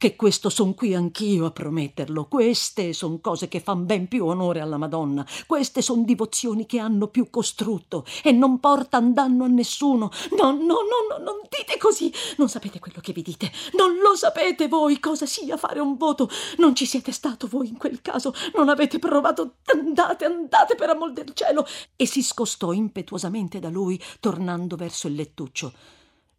che 0.00 0.16
questo 0.16 0.48
son 0.48 0.74
qui 0.74 0.94
anch'io 0.94 1.44
a 1.44 1.50
prometterlo. 1.50 2.24
Queste 2.24 2.94
son 2.94 3.20
cose 3.20 3.48
che 3.48 3.60
fan 3.60 3.84
ben 3.84 4.08
più 4.08 4.24
onore 4.24 4.60
alla 4.60 4.78
Madonna. 4.78 5.26
Queste 5.46 5.82
son 5.82 6.06
divozioni 6.06 6.64
che 6.64 6.78
hanno 6.78 7.08
più 7.08 7.28
costrutto 7.28 8.06
e 8.22 8.32
non 8.32 8.60
portan 8.60 9.12
danno 9.12 9.44
a 9.44 9.48
nessuno. 9.48 10.10
No, 10.38 10.52
no, 10.52 10.58
no, 10.58 11.04
no, 11.06 11.22
non 11.22 11.40
dite 11.50 11.76
così. 11.76 12.10
Non 12.38 12.48
sapete 12.48 12.78
quello 12.78 13.00
che 13.02 13.12
vi 13.12 13.20
dite. 13.20 13.52
Non 13.76 13.98
lo 13.98 14.16
sapete 14.16 14.68
voi 14.68 14.98
cosa 15.00 15.26
sia 15.26 15.58
fare 15.58 15.80
un 15.80 15.98
voto. 15.98 16.30
Non 16.56 16.74
ci 16.74 16.86
siete 16.86 17.12
stato 17.12 17.46
voi 17.46 17.68
in 17.68 17.76
quel 17.76 18.00
caso. 18.00 18.32
Non 18.54 18.70
avete 18.70 18.98
provato. 18.98 19.56
Andate, 19.66 20.24
andate 20.24 20.76
per 20.76 20.88
amor 20.88 21.12
del 21.12 21.34
cielo. 21.34 21.66
E 21.94 22.06
si 22.06 22.22
scostò 22.22 22.72
impetuosamente 22.72 23.58
da 23.58 23.68
lui, 23.68 24.02
tornando 24.18 24.76
verso 24.76 25.08
il 25.08 25.14
lettuccio. 25.14 25.70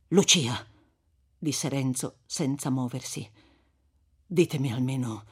Lucia, 0.07 0.65
disse 1.37 1.69
Renzo 1.69 2.15
senza 2.25 2.71
muoversi. 2.71 3.40
Ditemi 4.33 4.71
almeno, 4.71 5.25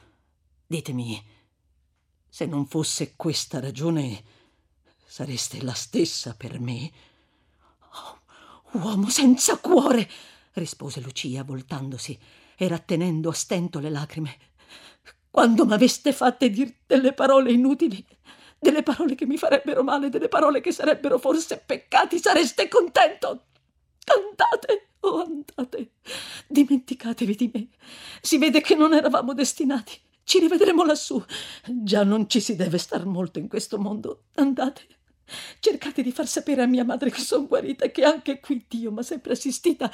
ditemi, 0.66 1.18
se 2.28 2.44
non 2.44 2.66
fosse 2.66 3.14
questa 3.16 3.58
ragione, 3.58 4.22
sareste 5.06 5.62
la 5.62 5.72
stessa 5.72 6.34
per 6.36 6.60
me? 6.60 6.92
Oh, 7.94 8.20
uomo 8.72 9.08
senza 9.08 9.56
cuore, 9.56 10.06
rispose 10.52 11.00
Lucia 11.00 11.44
voltandosi 11.44 12.18
e 12.54 12.68
rattenendo 12.68 13.30
a 13.30 13.32
stento 13.32 13.78
le 13.78 13.88
lacrime. 13.88 14.36
Quando 15.30 15.64
m'aveste 15.64 16.12
fatte 16.12 16.50
dir 16.50 16.70
delle 16.84 17.14
parole 17.14 17.52
inutili, 17.52 18.04
delle 18.58 18.82
parole 18.82 19.14
che 19.14 19.24
mi 19.24 19.38
farebbero 19.38 19.82
male, 19.82 20.10
delle 20.10 20.28
parole 20.28 20.60
che 20.60 20.72
sarebbero 20.72 21.18
forse 21.18 21.56
peccati, 21.56 22.18
sareste 22.18 22.68
contento. 22.68 23.46
Andate, 24.04 24.89
andate, 25.18 25.92
dimenticatevi 26.46 27.34
di 27.34 27.50
me. 27.52 27.68
Si 28.20 28.38
vede 28.38 28.60
che 28.60 28.74
non 28.74 28.94
eravamo 28.94 29.34
destinati. 29.34 29.98
Ci 30.22 30.38
rivedremo 30.38 30.84
lassù. 30.84 31.22
Già 31.66 32.04
non 32.04 32.28
ci 32.28 32.40
si 32.40 32.54
deve 32.54 32.78
star 32.78 33.04
molto 33.04 33.38
in 33.38 33.48
questo 33.48 33.78
mondo. 33.78 34.24
Andate. 34.34 34.86
Cercate 35.60 36.02
di 36.02 36.12
far 36.12 36.26
sapere 36.26 36.62
a 36.62 36.66
mia 36.66 36.84
madre 36.84 37.10
che 37.10 37.20
sono 37.20 37.46
guarita 37.46 37.84
e 37.84 37.90
che 37.90 38.04
anche 38.04 38.40
qui 38.40 38.64
Dio 38.68 38.90
mi 38.90 38.98
ha 38.98 39.02
sempre 39.02 39.32
assistita, 39.32 39.90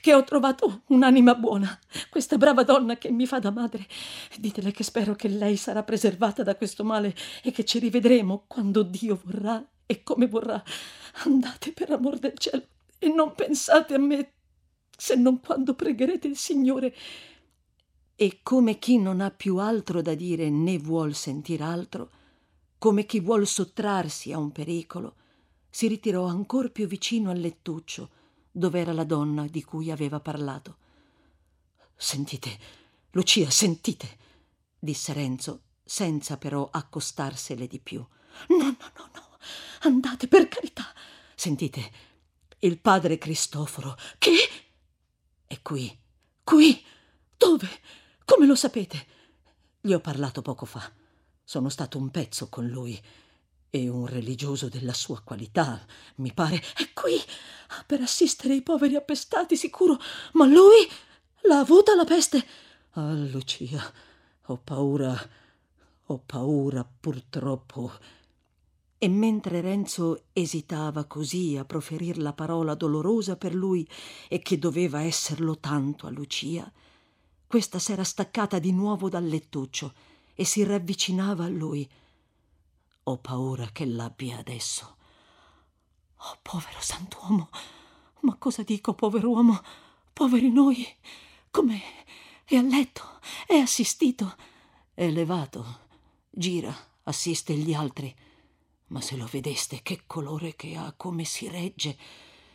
che 0.00 0.14
ho 0.14 0.22
trovato 0.24 0.82
un'anima 0.88 1.34
buona, 1.34 1.78
questa 2.08 2.36
brava 2.36 2.62
donna 2.62 2.96
che 2.96 3.10
mi 3.10 3.26
fa 3.26 3.38
da 3.38 3.50
madre. 3.50 3.86
Ditele 4.38 4.70
che 4.70 4.84
spero 4.84 5.14
che 5.14 5.28
lei 5.28 5.56
sarà 5.56 5.82
preservata 5.82 6.42
da 6.42 6.56
questo 6.56 6.84
male 6.84 7.14
e 7.42 7.50
che 7.50 7.64
ci 7.64 7.78
rivedremo 7.78 8.44
quando 8.46 8.82
Dio 8.82 9.20
vorrà 9.24 9.64
e 9.86 10.02
come 10.02 10.26
vorrà. 10.26 10.62
Andate 11.24 11.72
per 11.72 11.90
amor 11.90 12.18
del 12.18 12.38
cielo 12.38 12.66
e 12.98 13.08
non 13.08 13.34
pensate 13.34 13.94
a 13.94 13.98
me 13.98 14.32
se 14.96 15.14
non 15.14 15.40
quando 15.40 15.74
pregherete 15.74 16.26
il 16.26 16.36
Signore. 16.36 16.94
E 18.14 18.40
come 18.42 18.78
chi 18.78 18.98
non 18.98 19.20
ha 19.20 19.30
più 19.30 19.58
altro 19.58 20.00
da 20.00 20.14
dire 20.14 20.48
né 20.48 20.78
vuol 20.78 21.14
sentir 21.14 21.62
altro, 21.62 22.10
come 22.78 23.04
chi 23.06 23.20
vuol 23.20 23.46
sottrarsi 23.46 24.32
a 24.32 24.38
un 24.38 24.52
pericolo, 24.52 25.14
si 25.68 25.88
ritirò 25.88 26.24
ancor 26.24 26.72
più 26.72 26.86
vicino 26.86 27.30
al 27.30 27.38
lettuccio, 27.38 28.10
dove 28.50 28.80
era 28.80 28.92
la 28.92 29.04
donna 29.04 29.46
di 29.46 29.62
cui 29.62 29.90
aveva 29.90 30.20
parlato. 30.20 30.78
Sentite, 31.94 32.58
Lucia, 33.10 33.50
sentite, 33.50 34.16
disse 34.78 35.12
Renzo, 35.12 35.62
senza 35.84 36.36
però 36.38 36.68
accostarsele 36.70 37.66
di 37.66 37.78
più. 37.78 38.04
No, 38.48 38.56
no, 38.64 38.76
no, 38.96 39.10
no, 39.12 39.38
andate 39.82 40.28
per 40.28 40.48
carità. 40.48 40.92
Sentite, 41.34 41.90
il 42.60 42.78
padre 42.78 43.18
Cristoforo. 43.18 43.96
Che? 44.18 44.30
È 45.46 45.62
qui. 45.62 45.96
Qui? 46.42 46.84
Dove? 47.36 47.68
Come 48.24 48.46
lo 48.46 48.54
sapete? 48.54 49.06
Gli 49.80 49.92
ho 49.92 50.00
parlato 50.00 50.42
poco 50.42 50.66
fa. 50.66 50.90
Sono 51.44 51.68
stato 51.68 51.98
un 51.98 52.10
pezzo 52.10 52.48
con 52.48 52.66
lui. 52.66 53.00
E 53.70 53.88
un 53.88 54.06
religioso 54.06 54.68
della 54.68 54.94
sua 54.94 55.20
qualità, 55.22 55.84
mi 56.16 56.32
pare. 56.32 56.56
È 56.56 56.92
qui 56.92 57.14
ah, 57.68 57.84
per 57.84 58.00
assistere 58.00 58.54
i 58.54 58.62
poveri 58.62 58.96
appestati, 58.96 59.56
sicuro. 59.56 59.98
Ma 60.32 60.46
lui 60.46 60.88
l'ha 61.42 61.58
avuta 61.58 61.94
la 61.94 62.04
peste. 62.04 62.44
Ah, 62.92 63.12
Lucia, 63.12 63.92
ho 64.46 64.56
paura. 64.56 65.14
Ho 66.06 66.18
paura, 66.18 66.84
purtroppo 66.84 67.92
e 68.98 69.08
mentre 69.08 69.60
Renzo 69.60 70.24
esitava 70.32 71.04
così 71.04 71.56
a 71.56 71.64
proferir 71.64 72.16
la 72.18 72.32
parola 72.32 72.74
dolorosa 72.74 73.36
per 73.36 73.54
lui 73.54 73.86
e 74.28 74.38
che 74.38 74.58
doveva 74.58 75.02
esserlo 75.02 75.58
tanto 75.58 76.06
a 76.06 76.10
Lucia, 76.10 76.70
questa 77.46 77.78
s'era 77.78 78.04
staccata 78.04 78.58
di 78.58 78.72
nuovo 78.72 79.08
dal 79.08 79.26
lettuccio 79.26 79.92
e 80.34 80.44
si 80.44 80.64
ravvicinava 80.64 81.44
a 81.44 81.48
lui. 81.48 81.88
Ho 83.04 83.18
paura 83.18 83.68
che 83.70 83.84
l'abbia 83.84 84.38
adesso. 84.38 84.96
Oh, 86.16 86.38
povero 86.40 86.80
sant'uomo! 86.80 87.50
Ma 88.20 88.34
cosa 88.36 88.62
dico, 88.62 88.94
pover'uomo? 88.94 89.62
Poveri 90.12 90.50
noi! 90.50 90.84
Com'è? 91.50 91.80
È 92.44 92.56
a 92.56 92.62
letto? 92.62 93.20
È 93.46 93.54
assistito? 93.54 94.34
È 94.94 95.08
levato. 95.08 95.84
Gira, 96.30 96.74
assiste 97.04 97.54
gli 97.54 97.74
altri 97.74 98.14
ma 98.88 99.00
se 99.00 99.16
lo 99.16 99.26
vedeste 99.26 99.80
che 99.82 100.02
colore 100.06 100.54
che 100.54 100.76
ha, 100.76 100.92
come 100.96 101.24
si 101.24 101.48
regge. 101.48 101.96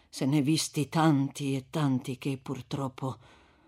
Se 0.09 0.25
ne 0.25 0.41
visti 0.41 0.89
tanti 0.89 1.55
e 1.55 1.65
tanti 1.69 2.17
che 2.17 2.37
purtroppo 2.37 3.17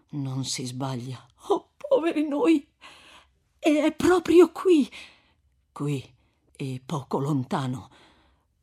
non 0.09 0.45
si 0.45 0.65
sbaglia. 0.65 1.25
Oh, 1.47 1.71
poveri 1.77 2.27
noi! 2.27 2.67
E 3.59 3.83
è 3.83 3.93
proprio 3.93 4.51
qui, 4.51 4.89
qui 5.71 6.03
e 6.55 6.81
poco 6.85 7.19
lontano, 7.19 7.89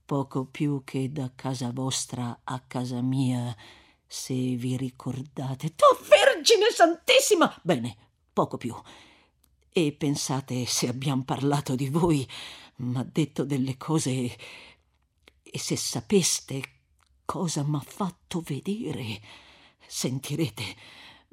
poco 0.04 0.44
più 0.44 0.82
che 0.84 1.10
da 1.10 1.32
casa 1.34 1.70
vostra 1.72 2.40
a 2.44 2.60
casa 2.60 3.00
mia, 3.00 3.56
se 4.06 4.34
vi 4.34 4.76
ricordate. 4.76 5.74
Oh, 5.78 6.04
Vergine 6.04 6.70
Santissima! 6.70 7.58
Bene, 7.62 7.96
poco 8.32 8.58
più. 8.58 8.74
E 9.72 9.92
pensate 9.92 10.66
se 10.66 10.88
abbiamo 10.88 11.22
parlato 11.24 11.74
di 11.74 11.88
voi 11.88 12.28
m'ha 12.80 13.04
detto 13.04 13.44
delle 13.44 13.76
cose 13.76 14.36
e 15.42 15.58
se 15.58 15.76
sapeste 15.76 16.62
cosa 17.24 17.62
m'ha 17.62 17.80
fatto 17.80 18.40
vedere, 18.40 19.20
sentirete. 19.86 20.64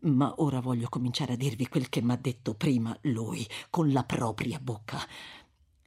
Ma 0.02 0.34
ora 0.38 0.60
voglio 0.60 0.90
cominciare 0.90 1.34
a 1.34 1.38
dirvi 1.38 1.68
quel 1.68 1.90
che 1.90 2.02
m'ha 2.02 2.16
detto 2.16 2.54
prima 2.54 2.96
lui, 3.04 3.48
con 3.70 3.92
la 3.92 4.04
propria 4.04 4.60
bocca. 4.60 5.00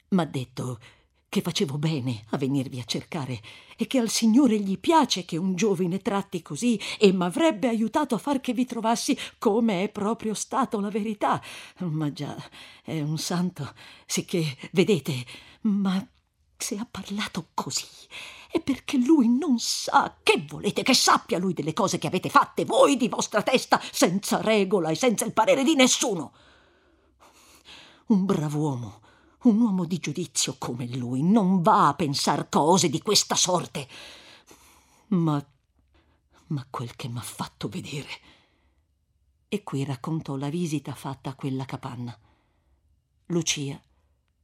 M'ha 0.08 0.24
detto 0.24 0.80
che 1.30 1.42
facevo 1.42 1.78
bene 1.78 2.24
a 2.30 2.36
venirvi 2.36 2.80
a 2.80 2.84
cercare 2.84 3.40
e 3.76 3.86
che 3.86 3.98
al 3.98 4.08
Signore 4.08 4.58
gli 4.58 4.78
piace 4.78 5.24
che 5.24 5.36
un 5.36 5.54
giovine 5.54 6.02
tratti 6.02 6.42
così 6.42 6.78
e 6.98 7.12
m'avrebbe 7.12 7.68
aiutato 7.68 8.16
a 8.16 8.18
far 8.18 8.40
che 8.40 8.52
vi 8.52 8.64
trovassi 8.66 9.16
come 9.38 9.84
è 9.84 9.88
proprio 9.90 10.34
stato 10.34 10.80
la 10.80 10.90
verità. 10.90 11.40
Ma 11.78 12.12
già, 12.12 12.36
è 12.82 13.00
un 13.00 13.16
santo, 13.16 13.72
sicché, 14.06 14.56
vedete, 14.72 15.24
ma 15.62 16.04
se 16.56 16.76
ha 16.76 16.86
parlato 16.90 17.50
così 17.54 17.86
è 18.50 18.60
perché 18.60 18.98
lui 18.98 19.28
non 19.28 19.60
sa. 19.60 20.18
Che 20.24 20.44
volete 20.48 20.82
che 20.82 20.94
sappia 20.94 21.38
lui 21.38 21.52
delle 21.52 21.72
cose 21.72 21.98
che 21.98 22.08
avete 22.08 22.28
fatte 22.28 22.64
voi 22.64 22.96
di 22.96 23.06
vostra 23.06 23.42
testa, 23.42 23.80
senza 23.92 24.40
regola 24.40 24.90
e 24.90 24.96
senza 24.96 25.24
il 25.24 25.32
parere 25.32 25.62
di 25.62 25.76
nessuno? 25.76 26.32
Un 28.06 28.24
brav'uomo 28.24 29.00
un 29.42 29.60
uomo 29.60 29.86
di 29.86 29.98
giudizio 29.98 30.56
come 30.58 30.86
lui 30.86 31.22
non 31.22 31.62
va 31.62 31.88
a 31.88 31.94
pensar 31.94 32.48
cose 32.48 32.90
di 32.90 33.00
questa 33.00 33.34
sorte. 33.34 33.88
Ma. 35.08 35.42
ma 36.48 36.66
quel 36.68 36.94
che 36.94 37.08
m'ha 37.08 37.22
fatto 37.22 37.68
vedere. 37.68 38.08
E 39.48 39.62
qui 39.62 39.84
raccontò 39.84 40.36
la 40.36 40.50
visita 40.50 40.94
fatta 40.94 41.30
a 41.30 41.34
quella 41.34 41.64
capanna. 41.64 42.16
Lucia, 43.26 43.80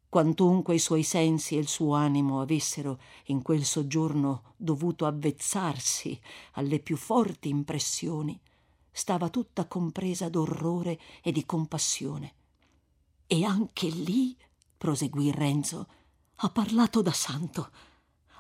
quantunque 0.08 0.76
i 0.76 0.78
suoi 0.78 1.02
sensi 1.02 1.56
e 1.56 1.58
il 1.58 1.68
suo 1.68 1.94
animo 1.94 2.40
avessero 2.40 2.98
in 3.26 3.42
quel 3.42 3.64
soggiorno 3.64 4.54
dovuto 4.56 5.04
avvezzarsi 5.04 6.18
alle 6.52 6.78
più 6.80 6.96
forti 6.96 7.50
impressioni, 7.50 8.40
stava 8.90 9.28
tutta 9.28 9.66
compresa 9.66 10.30
d'orrore 10.30 10.98
e 11.22 11.32
di 11.32 11.44
compassione. 11.44 12.34
E 13.26 13.44
anche 13.44 13.88
lì 13.88 14.36
proseguì 14.76 15.30
Renzo, 15.30 15.86
ha 16.36 16.50
parlato 16.50 17.02
da 17.02 17.12
santo. 17.12 17.70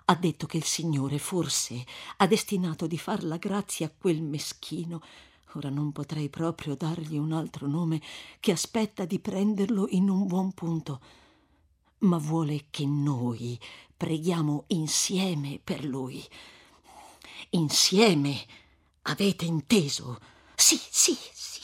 ha 0.08 0.14
detto 0.14 0.46
che 0.46 0.56
il 0.56 0.64
Signore 0.64 1.18
forse 1.18 1.84
ha 2.18 2.26
destinato 2.28 2.86
di 2.86 2.96
far 2.96 3.24
la 3.24 3.38
grazia 3.38 3.86
a 3.86 3.92
quel 3.96 4.22
meschino. 4.22 5.02
Ora 5.54 5.68
non 5.68 5.90
potrei 5.90 6.28
proprio 6.28 6.76
dargli 6.76 7.16
un 7.16 7.32
altro 7.32 7.66
nome 7.66 8.00
che 8.38 8.52
aspetta 8.52 9.04
di 9.04 9.18
prenderlo 9.18 9.86
in 9.90 10.08
un 10.08 10.26
buon 10.26 10.52
punto, 10.52 11.00
ma 12.00 12.18
vuole 12.18 12.66
che 12.70 12.86
noi 12.86 13.58
preghiamo 13.96 14.64
insieme 14.68 15.58
per 15.62 15.84
lui. 15.84 16.24
Insieme. 17.50 18.46
Avete 19.08 19.44
inteso? 19.44 20.18
Sì, 20.54 20.76
sì, 20.78 21.16
sì. 21.32 21.62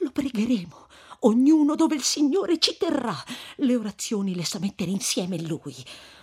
Lo 0.00 0.10
pregheremo 0.10 0.87
ognuno 1.20 1.74
dove 1.74 1.94
il 1.94 2.02
Signore 2.02 2.58
ci 2.58 2.76
terrà. 2.76 3.16
Le 3.56 3.76
orazioni 3.76 4.34
le 4.34 4.44
sa 4.44 4.58
mettere 4.58 4.90
insieme 4.90 5.40
lui. 5.40 5.74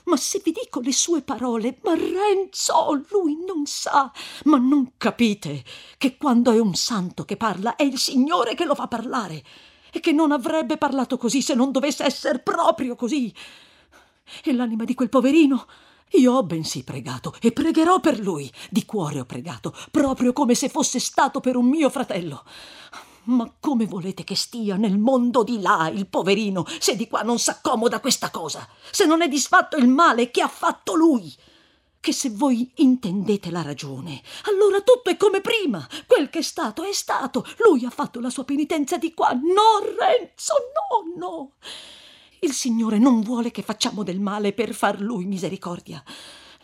Ma 0.06 0.18
se 0.18 0.42
vi 0.44 0.52
dico 0.52 0.80
le 0.82 0.94
sue 0.94 1.22
parole, 1.22 1.80
ma 1.84 1.96
Renzo, 1.96 3.04
lui 3.10 3.38
non 3.46 3.66
sa, 3.66 4.12
ma 4.44 4.58
non 4.58 4.94
capite 4.98 5.64
che 5.98 6.16
quando 6.18 6.52
è 6.52 6.60
un 6.60 6.76
santo 6.76 7.26
che 7.26 7.38
parla 7.38 7.76
è 7.76 7.84
il 7.84 7.98
Signore 7.98 8.54
che 8.54 8.66
lo 8.66 8.76
fa 8.76 8.88
parlare 8.88 9.44
e 9.92 10.00
che 10.00 10.12
non 10.12 10.32
avrebbe 10.32 10.78
parlato 10.78 11.18
così 11.18 11.42
se 11.42 11.56
non 11.56 11.72
dovesse 11.72 12.04
essere 12.04 12.40
proprio 12.40 12.96
così. 12.96 13.34
E 14.44 14.54
l'anima 14.54 14.84
di 14.84 14.94
quel 14.94 15.10
poverino 15.10 15.66
io 16.12 16.34
ho 16.34 16.44
bensì 16.44 16.84
pregato 16.84 17.34
e 17.42 17.52
pregherò 17.52 18.00
per 18.00 18.20
lui. 18.20 18.52
Di 18.70 18.86
cuore 18.86 19.20
ho 19.20 19.26
pregato, 19.26 19.76
proprio 19.92 20.34
come 20.34 20.54
se 20.54 20.70
fosse 20.70 21.00
stato 21.00 21.40
per 21.40 21.56
un 21.56 21.68
mio 21.68 21.90
fratello. 21.90 22.44
Ma 23.26 23.52
come 23.60 23.86
volete 23.86 24.24
che 24.24 24.36
stia 24.36 24.76
nel 24.76 24.98
mondo 24.98 25.44
di 25.44 25.60
là 25.60 25.90
il 25.92 26.08
poverino, 26.08 26.66
se 26.80 26.96
di 26.96 27.08
qua 27.08 27.22
non 27.22 27.40
s'accomoda 27.40 28.00
questa 28.00 28.30
cosa, 28.30 28.68
se 28.92 29.06
non 29.06 29.22
è 29.22 29.28
disfatto 29.28 29.78
il 29.78 29.88
male 29.88 30.30
che 30.30 30.42
ha 30.42 30.48
fatto 30.48 30.94
lui? 30.94 31.34
Che 32.00 32.14
se 32.14 32.30
voi 32.30 32.72
intendete 32.76 33.50
la 33.50 33.64
ragione, 33.64 34.22
allora 34.44 34.82
tutto 34.82 35.10
è 35.10 35.18
come 35.18 35.42
prima. 35.42 35.88
Quel 36.06 36.30
che 36.30 36.40
è 36.40 36.44
stato 36.44 36.84
è 36.84 36.94
stato. 36.94 37.44
Lui 37.58 37.84
ha 37.84 37.90
fatto 37.90 38.20
la 38.20 38.30
sua 38.30 38.44
penitenza 38.44 38.98
di 38.98 39.12
qua. 39.16 39.32
No, 39.32 39.80
Renzo, 39.80 40.54
no, 41.18 41.18
no. 41.18 41.52
Il 42.42 42.54
Signore 42.54 43.00
non 43.00 43.22
vuole 43.22 43.50
che 43.50 43.64
facciamo 43.64 44.04
del 44.04 44.20
male 44.20 44.54
per 44.54 44.76
far 44.76 45.02
lui 45.02 45.26
misericordia. 45.26 46.04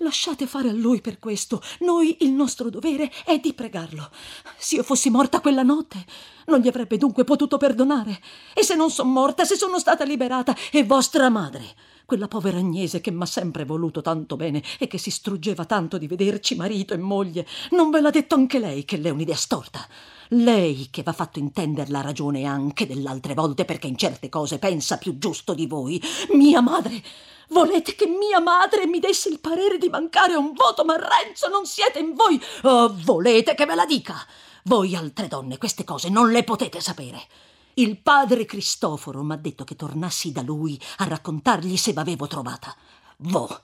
Lasciate 0.02 0.48
fare 0.48 0.70
a 0.70 0.74
lui 0.74 1.00
per 1.00 1.20
questo. 1.20 1.62
Noi 1.82 2.18
il 2.22 2.32
nostro 2.32 2.72
dovere 2.72 3.12
è 3.24 3.38
di 3.38 3.54
pregarlo. 3.54 4.10
Se 4.58 4.76
io 4.76 4.84
fossi 4.84 5.12
morta 5.12 5.42
quella 5.42 5.62
notte, 5.62 6.04
non 6.48 6.60
gli 6.60 6.68
avrebbe 6.68 6.98
dunque 6.98 7.24
potuto 7.24 7.58
perdonare. 7.58 8.20
E 8.56 8.64
se 8.64 8.74
non 8.74 8.90
son 8.90 9.12
morta, 9.12 9.46
se 9.46 9.56
sono 9.56 9.78
stata 9.78 10.04
liberata, 10.04 10.56
è 10.72 10.84
vostra 10.84 11.30
madre, 11.30 11.64
quella 12.08 12.28
povera 12.28 12.58
Agnese 12.58 13.00
che 13.00 13.12
m'ha 13.12 13.28
sempre 13.28 13.64
voluto 13.64 14.02
tanto 14.02 14.36
bene 14.36 14.64
e 14.80 14.88
che 14.88 14.98
si 14.98 15.12
struggeva 15.12 15.66
tanto 15.66 16.00
di 16.00 16.08
vederci 16.08 16.56
marito 16.56 16.96
e 16.96 16.98
moglie, 16.98 17.46
non 17.70 17.92
ve 17.92 18.02
l'ha 18.02 18.10
detto 18.10 18.34
anche 18.34 18.58
lei 18.58 18.86
che 18.86 18.98
l'è 18.98 19.12
un'idea 19.12 19.36
storta? 19.36 19.88
Lei 20.30 20.88
che 20.90 21.04
v'ha 21.04 21.14
fatto 21.14 21.38
intendere 21.38 21.92
la 21.92 22.02
ragione 22.02 22.46
anche 22.46 22.88
delle 22.88 23.08
altre 23.08 23.36
volte 23.36 23.66
perché 23.66 23.86
in 23.86 23.98
certe 23.98 24.30
cose 24.30 24.58
pensa 24.58 24.98
più 24.98 25.20
giusto 25.20 25.54
di 25.54 25.68
voi. 25.68 26.02
Mia 26.34 26.62
madre 26.62 27.04
Volete 27.52 27.96
che 27.96 28.08
mia 28.08 28.40
madre 28.40 28.88
mi 28.88 29.00
desse 29.00 29.28
il 29.28 29.42
parere 29.42 29.78
di 29.78 29.90
mancare 29.90 30.36
un 30.36 30.54
voto, 30.54 30.86
ma 30.86 30.96
Renzo 30.96 31.50
non 31.50 31.66
siete 31.66 32.00
in 32.00 32.14
voi? 32.14 32.42
Oh, 32.64 32.96
volete 33.04 33.56
che 33.56 33.66
ve 33.66 33.76
la 33.76 33.86
dica? 33.86 34.16
Voi 34.64 34.96
altre 34.96 35.28
donne 35.28 35.58
queste 35.58 35.84
cose 35.84 36.08
non 36.08 36.32
le 36.32 36.46
potete 36.46 36.80
sapere. 36.80 37.28
Il 37.74 37.98
padre 37.98 38.46
Cristoforo 38.46 39.22
m'ha 39.22 39.36
detto 39.36 39.66
che 39.66 39.76
tornassi 39.76 40.32
da 40.32 40.42
lui 40.42 40.80
a 40.98 41.06
raccontargli 41.06 41.76
se 41.76 41.92
v'avevo 41.92 42.26
trovata. 42.26 42.74
Vo, 43.18 43.62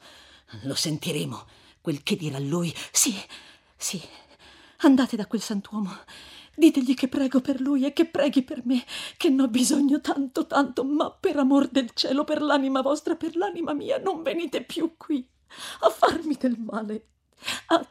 lo 0.64 0.76
sentiremo. 0.76 1.46
Quel 1.80 2.04
che 2.04 2.18
dirà 2.18 2.40
lui. 2.40 2.76
Sì, 2.92 3.18
sì. 3.78 4.02
Andate 4.80 5.16
da 5.16 5.28
quel 5.28 5.42
santuomo 5.42 5.98
Ditegli 6.60 6.96
che 6.96 7.08
prego 7.08 7.40
per 7.40 7.62
lui 7.62 7.86
e 7.86 7.94
che 7.94 8.08
preghi 8.08 8.42
per 8.42 8.66
me, 8.66 8.84
che 9.16 9.30
ne 9.30 9.44
ho 9.44 9.48
bisogno 9.48 10.02
tanto, 10.02 10.48
tanto, 10.48 10.84
ma 10.84 11.12
per 11.12 11.38
amor 11.38 11.68
del 11.68 11.92
cielo, 11.94 12.24
per 12.24 12.42
l'anima 12.42 12.82
vostra, 12.82 13.16
per 13.16 13.36
l'anima 13.36 13.74
mia, 13.74 14.00
non 14.00 14.24
venite 14.24 14.64
più 14.64 14.96
qui 14.98 15.24
a 15.82 15.90
farmi 15.92 16.36
del 16.36 16.58
male, 16.58 17.10
a, 17.68 17.88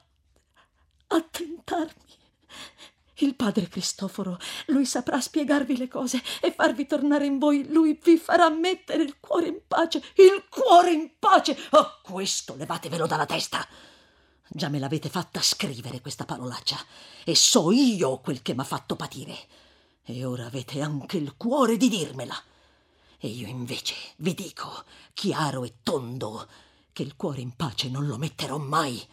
a 1.07 1.21
tentarmi. 1.21 1.95
Il 3.19 3.37
padre 3.37 3.69
Cristoforo, 3.69 4.37
lui 4.67 4.85
saprà 4.85 5.21
spiegarvi 5.21 5.77
le 5.77 5.87
cose 5.87 6.21
e 6.41 6.51
farvi 6.51 6.87
tornare 6.87 7.25
in 7.25 7.39
voi, 7.39 7.71
lui 7.71 7.97
vi 8.03 8.19
farà 8.19 8.51
mettere 8.51 9.05
il 9.05 9.21
cuore 9.21 9.47
in 9.47 9.61
pace, 9.69 10.03
il 10.17 10.45
cuore 10.51 10.91
in 10.91 11.13
pace. 11.21 11.57
Oh, 11.71 12.01
questo 12.03 12.57
levatevelo 12.57 13.07
dalla 13.07 13.27
testa. 13.27 13.65
Già 14.49 14.69
me 14.69 14.79
l'avete 14.79 15.09
fatta 15.09 15.43
scrivere 15.43 16.01
questa 16.01 16.25
parolaccia 16.25 16.79
e 17.25 17.35
so 17.35 17.73
io 17.73 18.19
quel 18.19 18.43
che 18.43 18.55
m'ha 18.55 18.65
fatto 18.65 18.95
patire. 18.95 19.37
E 20.05 20.25
ora 20.25 20.47
avete 20.47 20.81
anche 20.81 21.17
il 21.17 21.37
cuore 21.37 21.77
di 21.77 21.89
dirmela. 21.89 22.41
E 23.19 23.29
io 23.29 23.49
invece 23.49 23.95
vi 24.17 24.35
dico, 24.35 24.85
chiaro 25.15 25.65
e 25.65 25.75
tondo, 25.83 26.47
che 26.93 27.03
il 27.03 27.17
cuore 27.17 27.41
in 27.41 27.57
pace 27.57 27.89
non 27.89 28.07
lo 28.07 28.19
metterò 28.19 28.57
mai. 28.59 29.05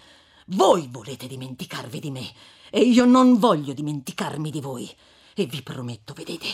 Voi 0.48 0.88
volete 0.92 1.26
dimenticarvi 1.26 2.00
di 2.00 2.12
me 2.12 2.34
e 2.70 2.82
io 2.82 3.06
non 3.06 3.40
voglio 3.40 3.74
dimenticarmi 3.74 4.52
di 4.52 4.62
voi. 4.62 4.90
E 5.34 5.46
vi 5.48 5.64
prometto, 5.64 6.14
vedete, 6.14 6.48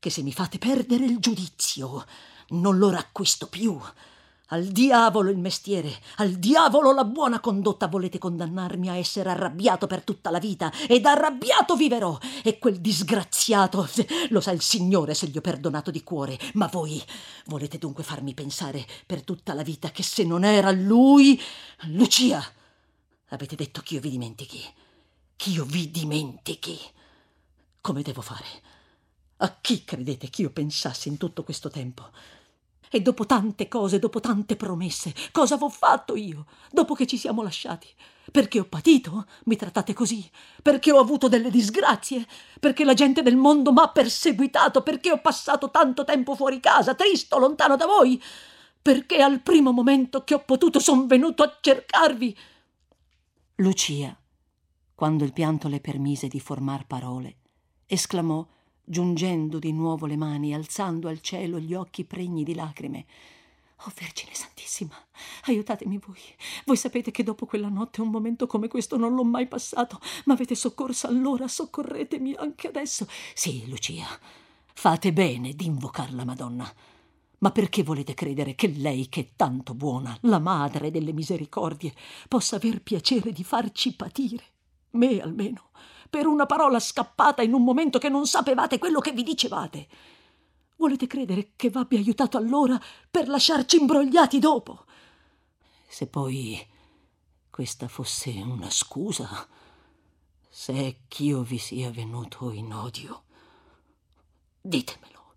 che 0.00 0.10
se 0.10 0.22
mi 0.22 0.32
fate 0.32 0.58
perdere 0.58 1.04
il 1.04 1.18
giudizio, 1.20 2.04
non 2.48 2.76
lo 2.76 2.90
racquisto 2.90 3.46
più 3.46 3.80
al 4.52 4.66
diavolo 4.66 5.30
il 5.30 5.38
mestiere, 5.38 5.92
al 6.16 6.32
diavolo 6.32 6.92
la 6.92 7.04
buona 7.04 7.40
condotta 7.40 7.86
volete 7.86 8.18
condannarmi 8.18 8.88
a 8.88 8.96
essere 8.96 9.30
arrabbiato 9.30 9.86
per 9.86 10.02
tutta 10.02 10.30
la 10.30 10.38
vita 10.38 10.72
ed 10.88 11.04
arrabbiato 11.06 11.76
viverò. 11.76 12.18
E 12.42 12.58
quel 12.58 12.80
disgraziato, 12.80 13.88
lo 14.30 14.40
sa 14.40 14.50
il 14.50 14.60
Signore 14.60 15.14
se 15.14 15.28
gli 15.28 15.36
ho 15.36 15.40
perdonato 15.40 15.90
di 15.90 16.02
cuore, 16.02 16.38
ma 16.54 16.66
voi 16.66 17.02
volete 17.46 17.78
dunque 17.78 18.02
farmi 18.02 18.34
pensare 18.34 18.84
per 19.06 19.22
tutta 19.22 19.54
la 19.54 19.62
vita 19.62 19.90
che 19.90 20.02
se 20.02 20.24
non 20.24 20.44
era 20.44 20.70
lui, 20.70 21.40
Lucia, 21.84 22.42
avete 23.28 23.54
detto 23.54 23.80
che 23.82 23.94
io 23.94 24.00
vi 24.00 24.10
dimentichi, 24.10 24.62
che 25.36 25.50
io 25.50 25.64
vi 25.64 25.90
dimentichi. 25.90 26.78
Come 27.80 28.02
devo 28.02 28.20
fare? 28.20 28.46
A 29.38 29.56
chi 29.60 29.84
credete 29.84 30.28
che 30.28 30.42
io 30.42 30.50
pensassi 30.50 31.08
in 31.08 31.16
tutto 31.16 31.44
questo 31.44 31.70
tempo? 31.70 32.10
E 32.92 33.00
dopo 33.00 33.24
tante 33.24 33.68
cose, 33.68 34.00
dopo 34.00 34.18
tante 34.18 34.56
promesse, 34.56 35.14
cosa 35.30 35.54
avevo 35.54 35.68
fatto 35.68 36.16
io, 36.16 36.46
dopo 36.72 36.94
che 36.94 37.06
ci 37.06 37.16
siamo 37.16 37.40
lasciati? 37.40 37.86
Perché 38.32 38.58
ho 38.58 38.64
patito? 38.64 39.26
Mi 39.44 39.54
trattate 39.54 39.92
così? 39.92 40.28
Perché 40.60 40.90
ho 40.90 40.98
avuto 40.98 41.28
delle 41.28 41.50
disgrazie? 41.50 42.26
Perché 42.58 42.84
la 42.84 42.94
gente 42.94 43.22
del 43.22 43.36
mondo 43.36 43.72
m'ha 43.72 43.88
perseguitato? 43.90 44.82
Perché 44.82 45.12
ho 45.12 45.20
passato 45.20 45.70
tanto 45.70 46.02
tempo 46.02 46.34
fuori 46.34 46.58
casa, 46.58 46.94
tristo, 46.94 47.38
lontano 47.38 47.76
da 47.76 47.86
voi? 47.86 48.20
Perché 48.82 49.22
al 49.22 49.40
primo 49.40 49.70
momento 49.70 50.24
che 50.24 50.34
ho 50.34 50.40
potuto 50.40 50.80
son 50.80 51.06
venuto 51.06 51.44
a 51.44 51.58
cercarvi? 51.60 52.36
Lucia, 53.56 54.18
quando 54.96 55.22
il 55.22 55.32
pianto 55.32 55.68
le 55.68 55.80
permise 55.80 56.26
di 56.26 56.40
formar 56.40 56.86
parole, 56.86 57.36
esclamò 57.86 58.44
giungendo 58.90 59.60
di 59.60 59.72
nuovo 59.72 60.06
le 60.06 60.16
mani, 60.16 60.52
alzando 60.52 61.06
al 61.06 61.20
cielo 61.20 61.60
gli 61.60 61.74
occhi 61.74 62.04
pregni 62.04 62.42
di 62.42 62.56
lacrime. 62.56 63.06
Oh 63.84 63.92
Vergine 63.96 64.34
Santissima, 64.34 64.94
aiutatemi 65.44 65.98
voi. 66.04 66.18
Voi 66.66 66.76
sapete 66.76 67.12
che 67.12 67.22
dopo 67.22 67.46
quella 67.46 67.68
notte 67.68 68.02
un 68.02 68.08
momento 68.08 68.48
come 68.48 68.66
questo 68.66 68.96
non 68.96 69.14
l'ho 69.14 69.24
mai 69.24 69.46
passato. 69.46 70.00
Ma 70.24 70.34
avete 70.34 70.56
soccorso 70.56 71.06
allora, 71.06 71.46
soccorretemi 71.46 72.34
anche 72.34 72.66
adesso. 72.66 73.06
Sì, 73.32 73.66
Lucia, 73.68 74.06
fate 74.74 75.12
bene 75.12 75.54
di 75.54 75.66
invocar 75.66 76.12
la 76.12 76.24
Madonna. 76.24 76.70
Ma 77.38 77.52
perché 77.52 77.84
volete 77.84 78.12
credere 78.12 78.54
che 78.54 78.66
lei, 78.66 79.08
che 79.08 79.20
è 79.20 79.28
tanto 79.36 79.72
buona, 79.72 80.18
la 80.22 80.40
madre 80.40 80.90
delle 80.90 81.12
misericordie, 81.12 81.94
possa 82.28 82.56
aver 82.56 82.82
piacere 82.82 83.32
di 83.32 83.44
farci 83.44 83.94
patire? 83.94 84.44
Me 84.90 85.20
almeno 85.20 85.70
per 86.10 86.26
una 86.26 86.44
parola 86.44 86.80
scappata 86.80 87.40
in 87.40 87.54
un 87.54 87.62
momento 87.62 87.98
che 87.98 88.08
non 88.08 88.26
sapevate 88.26 88.78
quello 88.78 89.00
che 89.00 89.12
vi 89.12 89.22
dicevate. 89.22 89.88
Volete 90.76 91.06
credere 91.06 91.52
che 91.56 91.70
v'abbia 91.70 91.98
aiutato 91.98 92.36
allora 92.36 92.78
per 93.10 93.28
lasciarci 93.28 93.78
imbrogliati 93.78 94.38
dopo? 94.38 94.84
Se 95.86 96.06
poi 96.06 96.66
questa 97.48 97.86
fosse 97.86 98.30
una 98.30 98.70
scusa, 98.70 99.46
se 100.48 100.72
è 100.72 100.96
ch'io 101.06 101.42
vi 101.42 101.58
sia 101.58 101.90
venuto 101.90 102.50
in 102.50 102.72
odio, 102.72 103.24
ditemelo. 104.60 105.34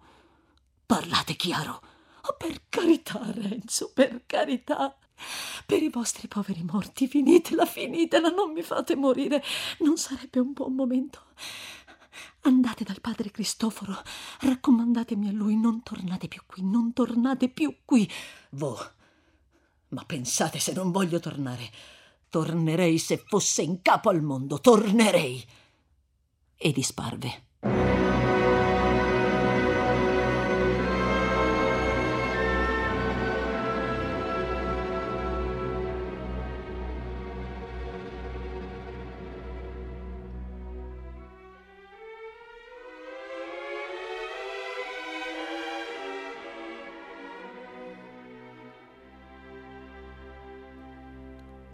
Parlate 0.85 1.35
chiaro. 1.35 1.81
Oh, 2.21 2.35
per 2.37 2.63
carità, 2.69 3.19
Renzo, 3.31 3.91
per 3.93 4.23
carità. 4.25 4.97
Per 5.65 5.81
i 5.81 5.89
vostri 5.89 6.27
poveri 6.27 6.63
morti, 6.63 7.07
finitela, 7.07 7.65
finitela, 7.65 8.29
non 8.29 8.51
mi 8.51 8.61
fate 8.61 8.95
morire. 8.95 9.43
Non 9.79 9.97
sarebbe 9.97 10.39
un 10.39 10.53
buon 10.53 10.73
momento. 10.73 11.21
Andate 12.41 12.83
dal 12.83 12.99
padre 12.99 13.31
Cristoforo, 13.31 13.95
raccomandatemi 14.41 15.29
a 15.29 15.31
lui, 15.31 15.55
non 15.55 15.81
tornate 15.81 16.27
più 16.27 16.41
qui, 16.45 16.61
non 16.63 16.91
tornate 16.91 17.49
più 17.49 17.77
qui. 17.85 18.09
Vo, 18.51 18.77
Ma 19.89 20.03
pensate 20.05 20.59
se 20.59 20.73
non 20.73 20.91
voglio 20.91 21.19
tornare. 21.19 21.71
Tornerei 22.29 22.97
se 22.97 23.23
fosse 23.25 23.61
in 23.61 23.81
capo 23.81 24.09
al 24.09 24.21
mondo, 24.21 24.59
tornerei. 24.59 25.43
E 26.55 26.71
disparve. 26.71 27.52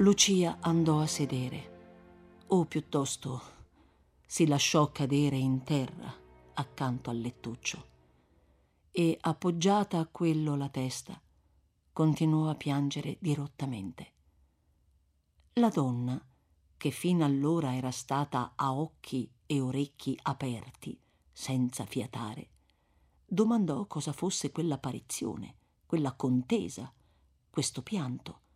Lucia 0.02 0.60
andò 0.62 1.02
a 1.02 1.08
sedere, 1.08 2.46
o 2.48 2.64
piuttosto 2.64 3.42
si 4.26 4.48
lasciò 4.48 4.94
cadere 4.94 5.36
in 5.36 5.64
terra 5.64 6.10
accanto 6.54 7.10
al 7.10 7.20
lettuccio 7.20 7.86
e, 8.92 9.18
appoggiata 9.20 10.00
a 10.00 10.08
quello 10.08 10.56
la 10.56 10.70
testa, 10.70 11.22
continuò 11.92 12.50
a 12.50 12.56
piangere 12.56 13.18
dirottamente. 13.20 14.14
La 15.56 15.68
donna, 15.68 16.26
che 16.78 16.92
fino 16.92 17.26
allora 17.26 17.76
era 17.76 17.92
stata 17.92 18.54
a 18.56 18.74
occhi 18.74 19.30
e 19.46 19.60
orecchi 19.60 20.18
aperti, 20.22 20.98
senza 21.30 21.86
fiatare, 21.86 22.50
domandò 23.26 23.86
cosa 23.86 24.14
fosse 24.14 24.54
quell'apparizione, 24.54 25.56
quella 25.86 26.14
contesa, 26.14 26.90
questo 27.50 27.84
pianto 27.84 28.48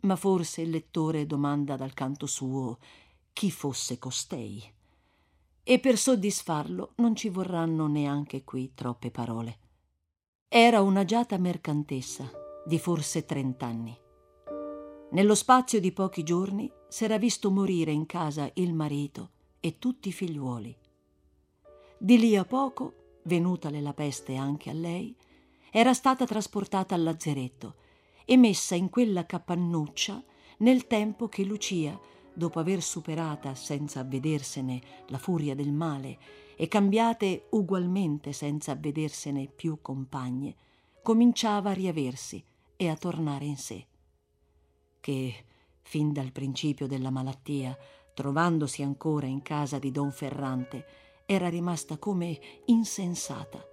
ma 0.00 0.16
forse 0.16 0.62
il 0.62 0.70
lettore 0.70 1.26
domanda 1.26 1.76
dal 1.76 1.94
canto 1.94 2.26
suo 2.26 2.78
chi 3.32 3.50
fosse 3.50 3.98
costei. 3.98 4.62
E 5.62 5.78
per 5.78 5.98
soddisfarlo 5.98 6.92
non 6.96 7.14
ci 7.14 7.28
vorranno 7.28 7.86
neanche 7.86 8.44
qui 8.44 8.72
troppe 8.74 9.10
parole. 9.10 9.58
Era 10.48 10.80
un'agiata 10.80 11.36
mercantessa 11.36 12.30
di 12.64 12.78
forse 12.78 13.24
trent'anni. 13.24 13.96
Nello 15.10 15.34
spazio 15.34 15.80
di 15.80 15.92
pochi 15.92 16.22
giorni 16.22 16.70
s'era 16.88 17.18
visto 17.18 17.50
morire 17.50 17.92
in 17.92 18.06
casa 18.06 18.50
il 18.54 18.74
marito 18.74 19.30
e 19.60 19.78
tutti 19.78 20.08
i 20.08 20.12
figliuoli. 20.12 20.76
Di 21.98 22.18
lì 22.18 22.36
a 22.36 22.44
poco, 22.44 23.20
venutale 23.24 23.80
la 23.80 23.92
peste 23.92 24.36
anche 24.36 24.70
a 24.70 24.74
lei, 24.74 25.14
era 25.70 25.92
stata 25.92 26.24
trasportata 26.24 26.94
al 26.94 27.02
lazzeretto 27.02 27.74
e 28.30 28.36
messa 28.36 28.74
in 28.74 28.90
quella 28.90 29.24
capannuccia 29.24 30.22
nel 30.58 30.86
tempo 30.86 31.30
che 31.30 31.44
Lucia, 31.44 31.98
dopo 32.34 32.58
aver 32.58 32.82
superata 32.82 33.54
senza 33.54 34.00
avvedersene 34.00 34.82
la 35.06 35.16
furia 35.16 35.54
del 35.54 35.72
male 35.72 36.18
e 36.54 36.68
cambiate 36.68 37.46
ugualmente 37.52 38.34
senza 38.34 38.72
avvedersene 38.72 39.46
più 39.46 39.78
compagne, 39.80 40.54
cominciava 41.02 41.70
a 41.70 41.72
riaversi 41.72 42.44
e 42.76 42.88
a 42.90 42.96
tornare 42.96 43.46
in 43.46 43.56
sé. 43.56 43.86
Che, 45.00 45.44
fin 45.80 46.12
dal 46.12 46.30
principio 46.30 46.86
della 46.86 47.10
malattia, 47.10 47.74
trovandosi 48.12 48.82
ancora 48.82 49.24
in 49.24 49.40
casa 49.40 49.78
di 49.78 49.90
don 49.90 50.12
Ferrante, 50.12 50.84
era 51.24 51.48
rimasta 51.48 51.96
come 51.96 52.38
insensata 52.66 53.66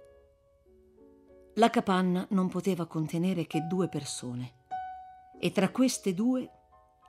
la 1.58 1.70
capanna 1.70 2.26
non 2.30 2.48
poteva 2.48 2.84
contenere 2.86 3.46
che 3.46 3.66
due 3.66 3.88
persone 3.88 4.64
e 5.38 5.52
tra 5.52 5.70
queste 5.70 6.12
due, 6.12 6.48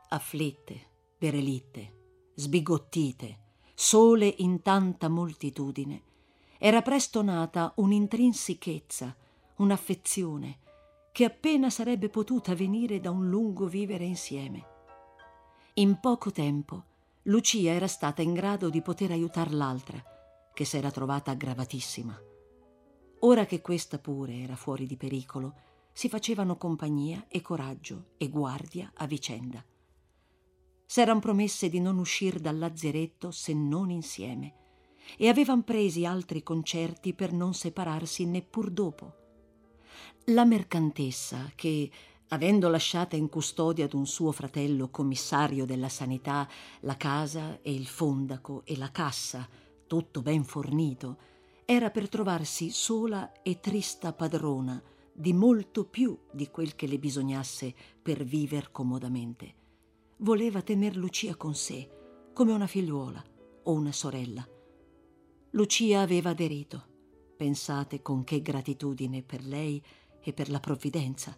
afflitte, 0.09 0.87
derelitte, 1.17 2.31
sbigottite, 2.35 3.39
sole 3.73 4.33
in 4.37 4.61
tanta 4.61 5.09
moltitudine, 5.09 6.01
era 6.57 6.81
presto 6.81 7.21
nata 7.21 7.73
un'intrinsichezza, 7.75 9.15
un'affezione 9.57 10.59
che 11.11 11.25
appena 11.25 11.69
sarebbe 11.69 12.09
potuta 12.09 12.55
venire 12.55 12.99
da 12.99 13.11
un 13.11 13.27
lungo 13.27 13.65
vivere 13.65 14.05
insieme. 14.05 14.65
In 15.75 15.99
poco 15.99 16.31
tempo 16.31 16.83
Lucia 17.23 17.71
era 17.71 17.87
stata 17.87 18.21
in 18.21 18.33
grado 18.33 18.69
di 18.69 18.81
poter 18.81 19.11
aiutar 19.11 19.51
l'altra, 19.51 20.01
che 20.53 20.63
s'era 20.63 20.89
trovata 20.89 21.31
aggravatissima. 21.31 22.26
Ora 23.21 23.45
che 23.45 23.61
questa 23.61 23.97
pure 23.97 24.35
era 24.35 24.55
fuori 24.55 24.85
di 24.85 24.95
pericolo, 24.95 25.55
si 25.91 26.09
facevano 26.09 26.57
compagnia 26.57 27.25
e 27.27 27.41
coraggio 27.41 28.09
e 28.17 28.29
guardia 28.29 28.91
a 28.93 29.07
vicenda. 29.07 29.63
S'eran 30.85 31.19
promesse 31.19 31.69
di 31.69 31.79
non 31.79 31.97
uscir 31.97 32.39
dal 32.39 32.59
lazzeretto 32.59 33.31
se 33.31 33.53
non 33.53 33.89
insieme 33.89 34.53
e 35.17 35.27
avevan 35.27 35.63
presi 35.63 36.05
altri 36.05 36.43
concerti 36.43 37.13
per 37.13 37.33
non 37.33 37.55
separarsi 37.55 38.25
neppur 38.25 38.69
dopo. 38.69 39.15
La 40.25 40.45
mercantessa, 40.45 41.51
che, 41.55 41.89
avendo 42.27 42.69
lasciata 42.69 43.15
in 43.15 43.29
custodia 43.29 43.85
ad 43.85 43.93
un 43.93 44.05
suo 44.05 44.31
fratello 44.31 44.89
commissario 44.89 45.65
della 45.65 45.89
sanità 45.89 46.47
la 46.81 46.97
casa 46.97 47.59
e 47.61 47.73
il 47.73 47.87
fondaco 47.87 48.61
e 48.65 48.77
la 48.77 48.91
cassa, 48.91 49.49
tutto 49.87 50.21
ben 50.21 50.43
fornito, 50.43 51.17
era 51.69 51.89
per 51.89 52.07
trovarsi 52.07 52.69
sola 52.69 53.41
e 53.41 53.59
trista 53.59 54.13
padrona 54.13 54.81
di 55.11 55.33
molto 55.33 55.83
più 55.83 56.17
di 56.31 56.47
quel 56.49 56.75
che 56.75 56.87
le 56.87 56.97
bisognasse 56.97 57.75
per 58.01 58.23
viver 58.23 58.71
comodamente. 58.71 59.53
Voleva 60.19 60.61
tener 60.61 60.95
Lucia 60.95 61.35
con 61.35 61.53
sé, 61.55 62.29
come 62.31 62.53
una 62.53 62.67
figliuola 62.67 63.21
o 63.63 63.73
una 63.73 63.91
sorella. 63.91 64.47
Lucia 65.49 65.99
aveva 65.99 66.29
aderito. 66.29 66.85
Pensate 67.35 68.01
con 68.01 68.23
che 68.23 68.41
gratitudine 68.41 69.21
per 69.21 69.43
lei 69.43 69.83
e 70.21 70.31
per 70.31 70.49
la 70.49 70.61
provvidenza, 70.61 71.37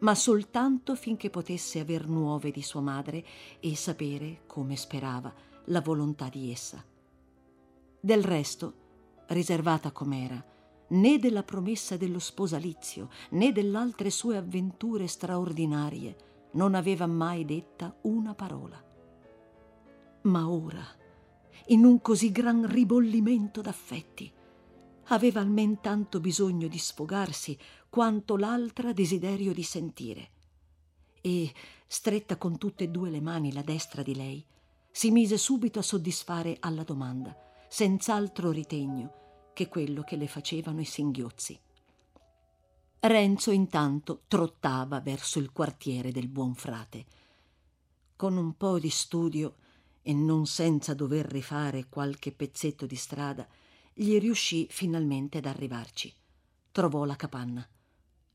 ma 0.00 0.14
soltanto 0.16 0.96
finché 0.96 1.30
potesse 1.30 1.78
aver 1.78 2.08
nuove 2.08 2.50
di 2.50 2.62
sua 2.62 2.80
madre 2.80 3.24
e 3.60 3.76
sapere, 3.76 4.42
come 4.48 4.74
sperava, 4.74 5.32
la 5.66 5.80
volontà 5.80 6.28
di 6.28 6.50
essa. 6.50 6.84
Del 8.00 8.24
resto, 8.24 8.85
riservata 9.28 9.90
com'era, 9.90 10.44
né 10.88 11.18
della 11.18 11.42
promessa 11.42 11.96
dello 11.96 12.18
sposalizio, 12.18 13.10
né 13.30 13.52
dell'altre 13.52 14.10
sue 14.10 14.36
avventure 14.36 15.06
straordinarie, 15.06 16.16
non 16.52 16.74
aveva 16.74 17.06
mai 17.06 17.44
detta 17.44 17.96
una 18.02 18.34
parola. 18.34 18.82
Ma 20.22 20.48
ora, 20.48 20.84
in 21.66 21.84
un 21.84 22.00
così 22.00 22.30
gran 22.30 22.66
ribollimento 22.66 23.60
d'affetti, 23.60 24.32
aveva 25.08 25.40
almen 25.40 25.80
tanto 25.80 26.20
bisogno 26.20 26.68
di 26.68 26.78
sfogarsi 26.78 27.56
quanto 27.88 28.36
l'altra 28.36 28.92
desiderio 28.92 29.52
di 29.52 29.62
sentire. 29.62 30.30
E, 31.20 31.52
stretta 31.86 32.36
con 32.36 32.58
tutte 32.58 32.84
e 32.84 32.88
due 32.88 33.10
le 33.10 33.20
mani 33.20 33.52
la 33.52 33.62
destra 33.62 34.02
di 34.02 34.14
lei, 34.14 34.44
si 34.90 35.10
mise 35.10 35.36
subito 35.36 35.78
a 35.78 35.82
soddisfare 35.82 36.56
alla 36.60 36.82
domanda 36.82 37.45
senz'altro 37.76 38.52
ritegno 38.52 39.50
che 39.52 39.68
quello 39.68 40.02
che 40.02 40.16
le 40.16 40.28
facevano 40.28 40.80
i 40.80 40.86
singhiozzi. 40.86 41.60
Renzo 43.00 43.50
intanto 43.50 44.22
trottava 44.28 45.00
verso 45.00 45.38
il 45.38 45.52
quartiere 45.52 46.10
del 46.10 46.28
buon 46.28 46.54
frate. 46.54 47.04
Con 48.16 48.38
un 48.38 48.56
po' 48.56 48.78
di 48.78 48.88
studio 48.88 49.56
e 50.00 50.14
non 50.14 50.46
senza 50.46 50.94
dover 50.94 51.26
rifare 51.26 51.90
qualche 51.90 52.32
pezzetto 52.32 52.86
di 52.86 52.96
strada, 52.96 53.46
gli 53.92 54.18
riuscì 54.18 54.66
finalmente 54.70 55.36
ad 55.36 55.44
arrivarci. 55.44 56.10
Trovò 56.72 57.04
la 57.04 57.16
capanna. 57.16 57.68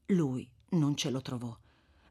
Lui 0.09 0.47
non 0.73 0.95
ce 0.95 1.09
lo 1.09 1.21
trovò 1.23 1.57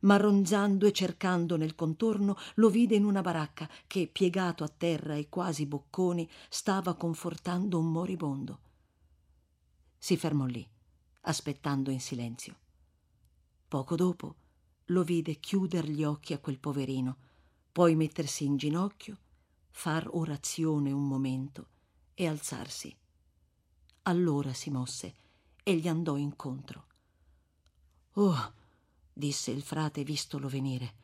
ma 0.00 0.16
ronzando 0.16 0.86
e 0.86 0.92
cercando 0.92 1.56
nel 1.56 1.74
contorno 1.74 2.36
lo 2.54 2.70
vide 2.70 2.94
in 2.94 3.04
una 3.04 3.20
baracca 3.20 3.68
che, 3.86 4.08
piegato 4.10 4.64
a 4.64 4.68
terra 4.68 5.14
e 5.14 5.28
quasi 5.28 5.66
bocconi, 5.66 6.28
stava 6.48 6.94
confortando 6.94 7.78
un 7.78 7.90
moribondo. 7.90 8.60
Si 9.98 10.16
fermò 10.16 10.46
lì, 10.46 10.66
aspettando 11.22 11.90
in 11.90 12.00
silenzio. 12.00 12.56
Poco 13.68 13.94
dopo 13.96 14.34
lo 14.86 15.02
vide 15.04 15.38
chiuder 15.38 15.88
gli 15.88 16.02
occhi 16.02 16.32
a 16.32 16.38
quel 16.38 16.58
poverino, 16.58 17.16
poi 17.70 17.94
mettersi 17.94 18.44
in 18.44 18.56
ginocchio, 18.56 19.18
far 19.70 20.08
orazione 20.10 20.90
un 20.90 21.06
momento 21.06 21.68
e 22.14 22.26
alzarsi. 22.26 22.94
Allora 24.02 24.52
si 24.52 24.70
mosse 24.70 25.14
e 25.62 25.76
gli 25.76 25.86
andò 25.86 26.16
incontro. 26.16 26.86
Oh, 28.14 28.52
disse 29.20 29.52
il 29.52 29.62
frate 29.62 30.02
vistolo 30.02 30.48
venire. 30.48 30.94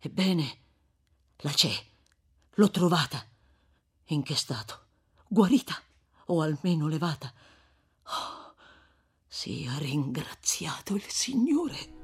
Ebbene, 0.00 0.58
la 1.38 1.52
c'è. 1.52 1.70
L'ho 2.54 2.70
trovata. 2.70 3.24
In 4.06 4.24
che 4.24 4.34
stato? 4.34 4.86
Guarita 5.28 5.80
o 6.26 6.40
almeno 6.40 6.88
levata? 6.88 7.32
Oh, 8.02 8.54
sia 9.28 9.78
ringraziato 9.78 10.96
il 10.96 11.04
Signore. 11.06 11.96